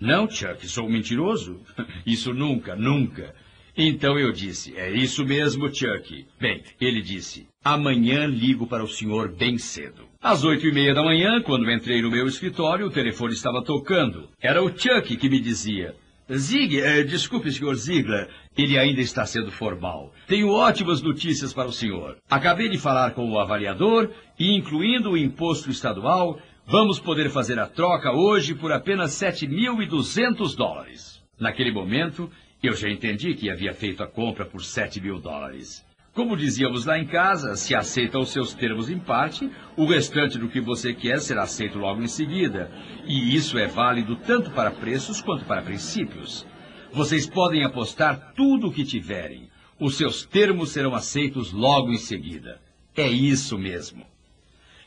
Não, 0.00 0.30
Chuck, 0.30 0.66
sou 0.68 0.88
mentiroso? 0.88 1.60
Isso 2.06 2.32
nunca, 2.32 2.76
nunca. 2.76 3.34
Então 3.80 4.18
eu 4.18 4.32
disse, 4.32 4.76
é 4.76 4.90
isso 4.90 5.24
mesmo, 5.24 5.72
Chuck. 5.72 6.26
Bem, 6.40 6.64
ele 6.80 7.00
disse, 7.00 7.46
amanhã 7.64 8.26
ligo 8.26 8.66
para 8.66 8.82
o 8.82 8.88
senhor 8.88 9.28
bem 9.28 9.56
cedo. 9.56 10.02
Às 10.20 10.42
oito 10.42 10.66
e 10.66 10.72
meia 10.72 10.92
da 10.92 11.04
manhã, 11.04 11.40
quando 11.40 11.70
entrei 11.70 12.02
no 12.02 12.10
meu 12.10 12.26
escritório, 12.26 12.86
o 12.86 12.90
telefone 12.90 13.34
estava 13.34 13.62
tocando. 13.62 14.30
Era 14.42 14.60
o 14.64 14.76
Chuck 14.76 15.16
que 15.16 15.30
me 15.30 15.38
dizia, 15.40 15.94
Zig, 16.36 16.80
eh, 16.80 17.04
desculpe, 17.04 17.52
senhor 17.52 17.76
Ziegler, 17.76 18.28
ele 18.56 18.76
ainda 18.76 19.00
está 19.00 19.24
sendo 19.24 19.52
formal. 19.52 20.12
Tenho 20.26 20.50
ótimas 20.50 21.00
notícias 21.00 21.54
para 21.54 21.68
o 21.68 21.72
senhor. 21.72 22.16
Acabei 22.28 22.68
de 22.68 22.78
falar 22.78 23.12
com 23.12 23.30
o 23.30 23.38
avaliador 23.38 24.10
e, 24.36 24.56
incluindo 24.56 25.12
o 25.12 25.16
imposto 25.16 25.70
estadual, 25.70 26.40
vamos 26.66 26.98
poder 26.98 27.30
fazer 27.30 27.60
a 27.60 27.66
troca 27.68 28.12
hoje 28.12 28.56
por 28.56 28.72
apenas 28.72 29.12
7.200 29.12 30.56
dólares. 30.56 31.22
Naquele 31.40 31.70
momento, 31.70 32.28
eu 32.66 32.74
já 32.74 32.88
entendi 32.88 33.34
que 33.34 33.50
havia 33.50 33.72
feito 33.72 34.02
a 34.02 34.06
compra 34.06 34.44
por 34.44 34.64
7 34.64 35.00
mil 35.00 35.20
dólares. 35.20 35.86
Como 36.12 36.36
dizíamos 36.36 36.84
lá 36.84 36.98
em 36.98 37.06
casa, 37.06 37.54
se 37.54 37.76
aceita 37.76 38.18
os 38.18 38.30
seus 38.30 38.52
termos 38.52 38.90
em 38.90 38.98
parte, 38.98 39.48
o 39.76 39.86
restante 39.86 40.36
do 40.36 40.48
que 40.48 40.60
você 40.60 40.92
quer 40.92 41.20
será 41.20 41.44
aceito 41.44 41.78
logo 41.78 42.02
em 42.02 42.08
seguida. 42.08 42.72
E 43.06 43.36
isso 43.36 43.56
é 43.56 43.68
válido 43.68 44.16
tanto 44.16 44.50
para 44.50 44.72
preços 44.72 45.20
quanto 45.20 45.44
para 45.44 45.62
princípios. 45.62 46.44
Vocês 46.92 47.24
podem 47.24 47.62
apostar 47.62 48.32
tudo 48.34 48.66
o 48.66 48.72
que 48.72 48.84
tiverem. 48.84 49.48
Os 49.78 49.96
seus 49.96 50.24
termos 50.24 50.70
serão 50.70 50.92
aceitos 50.92 51.52
logo 51.52 51.92
em 51.92 51.98
seguida. 51.98 52.60
É 52.96 53.08
isso 53.08 53.56
mesmo. 53.56 54.04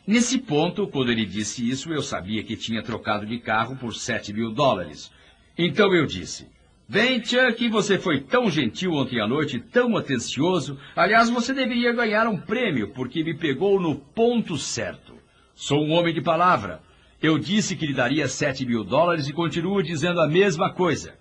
Nesse 0.06 0.38
ponto, 0.38 0.86
quando 0.88 1.12
ele 1.12 1.26
disse 1.26 1.70
isso, 1.70 1.94
eu 1.94 2.02
sabia 2.02 2.44
que 2.44 2.58
tinha 2.58 2.84
trocado 2.84 3.26
de 3.26 3.40
carro 3.40 3.78
por 3.78 3.96
sete 3.96 4.34
mil 4.34 4.52
dólares. 4.52 5.10
Então 5.58 5.96
eu 5.96 6.06
disse: 6.06 6.48
Bem, 6.92 7.24
Chuck, 7.24 7.70
você 7.70 7.98
foi 7.98 8.20
tão 8.20 8.52
gentil 8.52 8.92
ontem 8.92 9.22
à 9.22 9.26
noite, 9.26 9.62
tão 9.62 9.96
atencioso. 9.96 10.78
Aliás, 10.94 11.30
você 11.30 11.54
deveria 11.54 11.94
ganhar 11.94 12.28
um 12.28 12.38
prêmio, 12.38 12.90
porque 12.90 13.24
me 13.24 13.34
pegou 13.34 13.80
no 13.80 13.96
ponto 13.96 14.58
certo. 14.58 15.16
Sou 15.56 15.86
um 15.86 15.92
homem 15.92 16.14
de 16.14 16.20
palavra. 16.20 16.82
Eu 17.22 17.40
disse 17.40 17.78
que 17.78 17.86
lhe 17.86 17.94
daria 17.94 18.28
sete 18.28 18.66
mil 18.66 18.84
dólares 18.84 19.30
e 19.30 19.32
continuo 19.32 19.82
dizendo 19.82 20.20
a 20.20 20.28
mesma 20.28 20.74
coisa. 20.74 21.16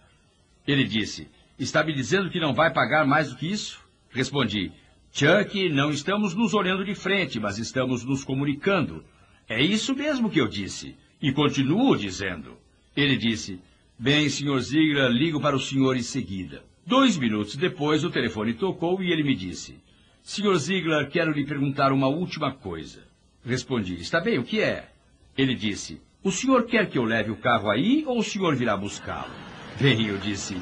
Ele 0.67 0.83
disse: 0.83 1.29
Está 1.57 1.85
me 1.85 1.93
dizendo 1.93 2.31
que 2.31 2.41
não 2.41 2.53
vai 2.53 2.73
pagar 2.73 3.07
mais 3.07 3.31
do 3.31 3.37
que 3.37 3.47
isso? 3.47 3.81
Respondi: 4.11 4.73
Chuck, 5.13 5.69
não 5.69 5.93
estamos 5.93 6.35
nos 6.35 6.53
olhando 6.53 6.85
de 6.85 6.97
frente, 6.97 7.39
mas 7.39 7.59
estamos 7.59 8.03
nos 8.03 8.25
comunicando. 8.25 9.05
É 9.49 9.63
isso 9.63 9.95
mesmo 9.95 10.31
que 10.31 10.41
eu 10.41 10.49
disse. 10.49 10.97
E 11.23 11.31
continuo 11.33 11.97
dizendo. 11.97 12.59
Ele 12.97 13.17
disse, 13.17 13.61
bem, 14.01 14.31
Sr. 14.31 14.59
Ziegler, 14.61 15.11
ligo 15.11 15.39
para 15.39 15.55
o 15.55 15.61
senhor 15.61 15.95
em 15.95 16.03
seguida. 16.03 16.65
Dois 16.87 17.19
minutos 17.19 17.55
depois, 17.55 18.03
o 18.03 18.11
telefone 18.11 18.55
tocou 18.55 19.03
e 19.03 19.13
ele 19.13 19.23
me 19.23 19.35
disse, 19.35 19.79
Sr. 20.23 20.57
Ziegler, 20.57 21.11
quero 21.11 21.33
lhe 21.33 21.45
perguntar 21.45 21.93
uma 21.93 22.09
última 22.09 22.51
coisa. 22.51 23.05
Respondi, 23.45 23.97
está 23.97 24.19
bem, 24.19 24.39
o 24.39 24.43
que 24.43 24.63
é? 24.63 24.91
Ele 25.37 25.55
disse, 25.55 26.01
o 26.25 26.33
senhor 26.33 26.65
quer 26.65 26.89
que 26.89 26.97
eu 26.97 27.05
leve 27.05 27.31
o 27.31 27.37
carro 27.37 27.71
aí 27.71 28.03
ou 28.07 28.19
o 28.19 28.25
senhor 28.25 28.57
virá 28.57 28.75
buscá-lo? 28.75 29.31
Bem, 29.79 30.07
eu 30.07 30.17
disse, 30.17 30.57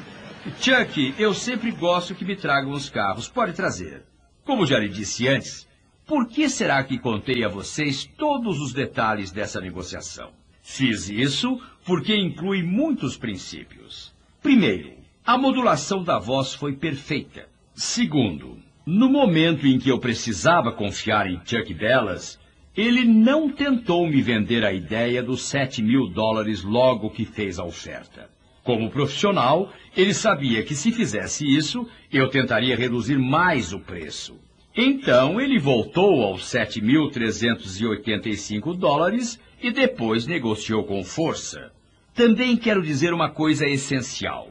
Chuck, 0.59 1.15
eu 1.17 1.33
sempre 1.33 1.71
gosto 1.71 2.13
que 2.15 2.25
me 2.25 2.35
tragam 2.35 2.71
os 2.71 2.89
carros. 2.89 3.29
Pode 3.29 3.53
trazer. 3.53 4.03
Como 4.43 4.65
já 4.65 4.77
lhe 4.79 4.89
disse 4.89 5.29
antes, 5.29 5.65
por 6.05 6.27
que 6.27 6.49
será 6.49 6.83
que 6.83 6.99
contei 6.99 7.45
a 7.45 7.47
vocês 7.47 8.05
todos 8.17 8.59
os 8.59 8.73
detalhes 8.73 9.31
dessa 9.31 9.61
negociação? 9.61 10.38
Fiz 10.71 11.09
isso 11.09 11.59
porque 11.83 12.15
inclui 12.15 12.61
muitos 12.61 13.17
princípios. 13.17 14.13
Primeiro, 14.41 14.91
a 15.25 15.35
modulação 15.35 16.03
da 16.03 16.19
voz 16.19 16.53
foi 16.53 16.73
perfeita. 16.73 17.49
Segundo, 17.73 18.55
no 18.85 19.09
momento 19.09 19.65
em 19.65 19.79
que 19.79 19.89
eu 19.89 19.97
precisava 19.97 20.71
confiar 20.71 21.27
em 21.27 21.41
Chuck 21.43 21.73
Bellas, 21.73 22.39
ele 22.77 23.03
não 23.03 23.49
tentou 23.49 24.07
me 24.07 24.21
vender 24.21 24.63
a 24.63 24.71
ideia 24.71 25.23
dos 25.23 25.41
sete 25.41 25.81
mil 25.81 26.07
dólares 26.07 26.63
logo 26.63 27.09
que 27.09 27.25
fez 27.25 27.57
a 27.57 27.65
oferta. 27.65 28.29
Como 28.63 28.91
profissional, 28.91 29.73
ele 29.97 30.13
sabia 30.13 30.61
que 30.63 30.75
se 30.75 30.91
fizesse 30.91 31.47
isso, 31.47 31.89
eu 32.13 32.29
tentaria 32.29 32.77
reduzir 32.77 33.17
mais 33.17 33.73
o 33.73 33.79
preço. 33.79 34.37
Então 34.77 35.41
ele 35.41 35.57
voltou 35.57 36.23
aos 36.23 36.43
7.385 36.43 38.77
dólares 38.77 39.39
e 39.61 39.71
depois 39.71 40.25
negociou 40.25 40.83
com 40.83 41.03
força. 41.03 41.71
Também 42.13 42.57
quero 42.57 42.81
dizer 42.81 43.13
uma 43.13 43.29
coisa 43.29 43.67
essencial. 43.67 44.49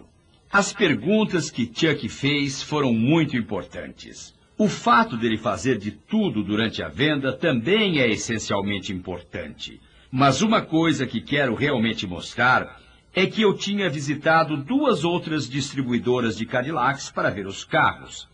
As 0.50 0.72
perguntas 0.72 1.50
que 1.50 1.66
Chuck 1.66 2.08
fez 2.08 2.62
foram 2.62 2.92
muito 2.92 3.36
importantes. 3.36 4.34
O 4.56 4.68
fato 4.68 5.16
dele 5.16 5.36
fazer 5.36 5.78
de 5.78 5.90
tudo 5.90 6.42
durante 6.42 6.82
a 6.82 6.88
venda 6.88 7.32
também 7.32 8.00
é 8.00 8.08
essencialmente 8.08 8.92
importante. 8.92 9.80
Mas 10.10 10.40
uma 10.40 10.62
coisa 10.62 11.06
que 11.06 11.20
quero 11.20 11.54
realmente 11.54 12.06
mostrar 12.06 12.80
é 13.14 13.26
que 13.26 13.42
eu 13.42 13.54
tinha 13.54 13.90
visitado 13.90 14.56
duas 14.56 15.04
outras 15.04 15.48
distribuidoras 15.48 16.36
de 16.36 16.46
Cadillacs 16.46 17.10
para 17.10 17.30
ver 17.30 17.46
os 17.46 17.64
carros. 17.64 18.28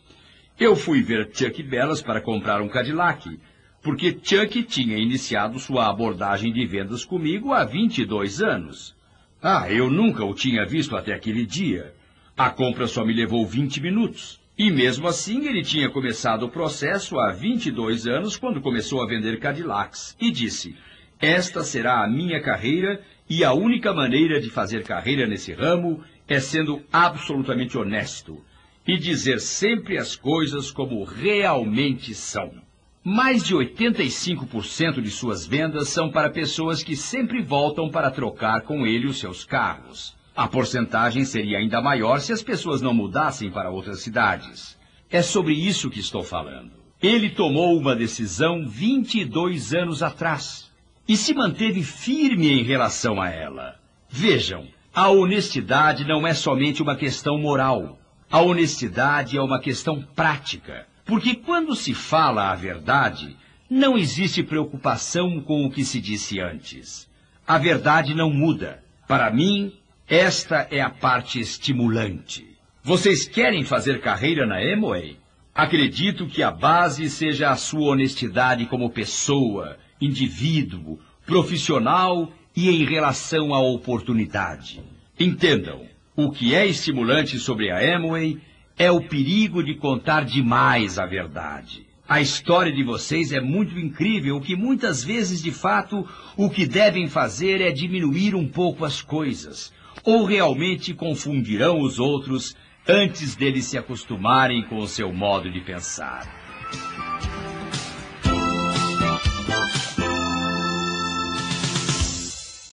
Eu 0.59 0.77
fui 0.77 1.03
ver 1.03 1.31
Chuck 1.35 1.63
Bellas 1.63 2.01
para 2.01 2.21
comprar 2.21 2.63
um 2.63 2.69
Cadillac, 2.69 3.39
porque 3.85 4.19
Chuck 4.23 4.63
tinha 4.63 4.97
iniciado 4.97 5.59
sua 5.59 5.91
abordagem 5.91 6.51
de 6.51 6.65
vendas 6.65 7.05
comigo 7.05 7.53
há 7.53 7.67
22 7.67 8.41
anos. 8.41 8.97
Ah, 9.43 9.71
eu 9.71 9.91
nunca 9.91 10.25
o 10.25 10.35
tinha 10.35 10.65
visto 10.65 10.97
até 10.97 11.13
aquele 11.13 11.45
dia. 11.45 11.95
A 12.35 12.49
compra 12.49 12.87
só 12.87 13.05
me 13.05 13.13
levou 13.13 13.47
20 13.47 13.83
minutos. 13.83 14.41
E 14.57 14.71
mesmo 14.71 15.07
assim, 15.07 15.47
ele 15.47 15.63
tinha 15.63 15.91
começado 15.91 16.45
o 16.45 16.49
processo 16.49 17.21
há 17.21 17.31
22 17.31 18.07
anos, 18.07 18.39
quando 18.39 18.63
começou 18.63 19.03
a 19.03 19.07
vender 19.07 19.39
Cadillacs, 19.39 20.17
e 20.19 20.31
disse: 20.31 20.75
Esta 21.21 21.63
será 21.63 22.03
a 22.03 22.09
minha 22.09 22.41
carreira 22.41 23.03
e 23.29 23.45
a 23.45 23.53
única 23.53 23.93
maneira 23.93 24.41
de 24.41 24.49
fazer 24.49 24.83
carreira 24.83 25.27
nesse 25.27 25.53
ramo 25.53 26.03
é 26.27 26.41
sendo 26.41 26.83
absolutamente 26.91 27.77
honesto 27.77 28.43
e 28.89 28.97
dizer 28.97 29.41
sempre 29.41 29.99
as 29.99 30.17
coisas 30.17 30.71
como 30.71 31.05
realmente 31.05 32.15
são. 32.15 32.64
Mais 33.07 33.45
de 33.45 33.55
85% 33.55 35.03
de 35.03 35.11
suas 35.11 35.47
vendas 35.47 35.91
são 35.91 36.11
para 36.11 36.31
pessoas 36.31 36.83
que 36.83 36.97
sempre 36.97 37.43
voltam 37.43 37.91
para 37.91 38.11
trocar 38.11 38.63
com 38.63 38.87
ele 38.87 39.07
os 39.07 39.19
seus 39.19 39.45
carros. 39.45 40.17
A 40.35 40.49
porcentagem 40.49 41.23
seria 41.27 41.59
ainda 41.59 41.83
maior 41.83 42.19
se 42.23 42.33
as 42.33 42.43
pessoas 42.43 42.81
não 42.81 42.95
mudassem 42.95 43.51
para 43.51 43.69
outras 43.69 44.01
cidades. 44.01 44.79
É 45.11 45.21
sobre 45.21 45.53
isso 45.53 45.91
que 45.91 46.01
estou 46.01 46.25
falando. 46.25 46.73
Ele 47.03 47.29
tomou 47.29 47.79
uma 47.79 47.95
decisão 47.95 48.67
22 48.67 49.75
anos 49.75 50.03
atrás 50.03 50.73
e 51.07 51.15
se 51.15 51.35
manteve 51.35 51.83
firme 51.83 52.51
em 52.51 52.65
relação 52.65 53.21
a 53.21 53.29
ela. 53.29 53.77
Vejam, 54.09 54.67
a 54.95 55.11
honestidade 55.11 56.07
não 56.07 56.27
é 56.27 56.33
somente 56.33 56.83
uma 56.83 56.97
questão 56.97 57.37
moral. 57.37 57.99
A 58.31 58.41
honestidade 58.41 59.37
é 59.37 59.43
uma 59.43 59.61
questão 59.61 60.01
prática. 60.01 60.87
Porque 61.05 61.35
quando 61.35 61.75
se 61.77 61.93
fala 61.93 62.51
a 62.51 62.55
verdade, 62.55 63.37
não 63.69 63.99
existe 63.99 64.43
preocupação 64.43 65.41
com 65.41 65.65
o 65.65 65.71
que 65.71 65.85
se 65.85 66.01
disse 66.01 66.41
antes. 66.41 67.09
A 67.47 67.59
verdade 67.59 68.15
não 68.15 68.31
muda. 68.31 68.83
Para 69.07 69.31
mim, 69.31 69.73
esta 70.09 70.67
é 70.71 70.81
a 70.81 70.91
parte 70.91 71.39
estimulante. 71.39 72.47
Vocês 72.83 73.27
querem 73.27 73.65
fazer 73.65 74.01
carreira 74.01 74.47
na 74.47 74.59
Amway? 74.59 75.19
Acredito 75.55 76.27
que 76.27 76.43
a 76.43 76.51
base 76.51 77.09
seja 77.09 77.51
a 77.51 77.57
sua 77.57 77.93
honestidade 77.93 78.67
como 78.67 78.91
pessoa, 78.91 79.79
indivíduo, 80.01 80.99
profissional 81.25 82.33
e 82.57 82.69
em 82.69 82.85
relação 82.85 83.55
à 83.55 83.61
oportunidade. 83.61 84.83
Entendam, 85.19 85.87
o 86.17 86.31
que 86.31 86.55
é 86.55 86.67
estimulante 86.67 87.39
sobre 87.39 87.71
a 87.71 87.97
Amway 87.97 88.41
é 88.79 88.91
o 88.91 89.01
perigo 89.01 89.63
de 89.63 89.75
contar 89.75 90.25
demais 90.25 90.99
a 90.99 91.07
verdade. 91.07 91.87
A 92.07 92.21
história 92.21 92.73
de 92.73 92.83
vocês 92.83 93.33
é 93.33 93.41
muito 93.41 93.79
incrível, 93.79 94.41
que 94.41 94.55
muitas 94.55 95.03
vezes, 95.03 95.43
de 95.43 95.51
fato, 95.51 96.07
o 96.37 96.51
que 96.51 96.67
devem 96.67 97.09
fazer 97.09 97.61
é 97.61 97.71
diminuir 97.71 98.35
um 98.35 98.47
pouco 98.47 98.85
as 98.85 99.01
coisas, 99.01 99.73
ou 100.05 100.25
realmente 100.25 100.93
confundirão 100.93 101.81
os 101.81 101.99
outros 101.99 102.55
antes 102.87 103.35
deles 103.35 103.65
se 103.65 103.79
acostumarem 103.79 104.63
com 104.65 104.77
o 104.77 104.87
seu 104.87 105.13
modo 105.13 105.51
de 105.51 105.61
pensar. 105.61 106.44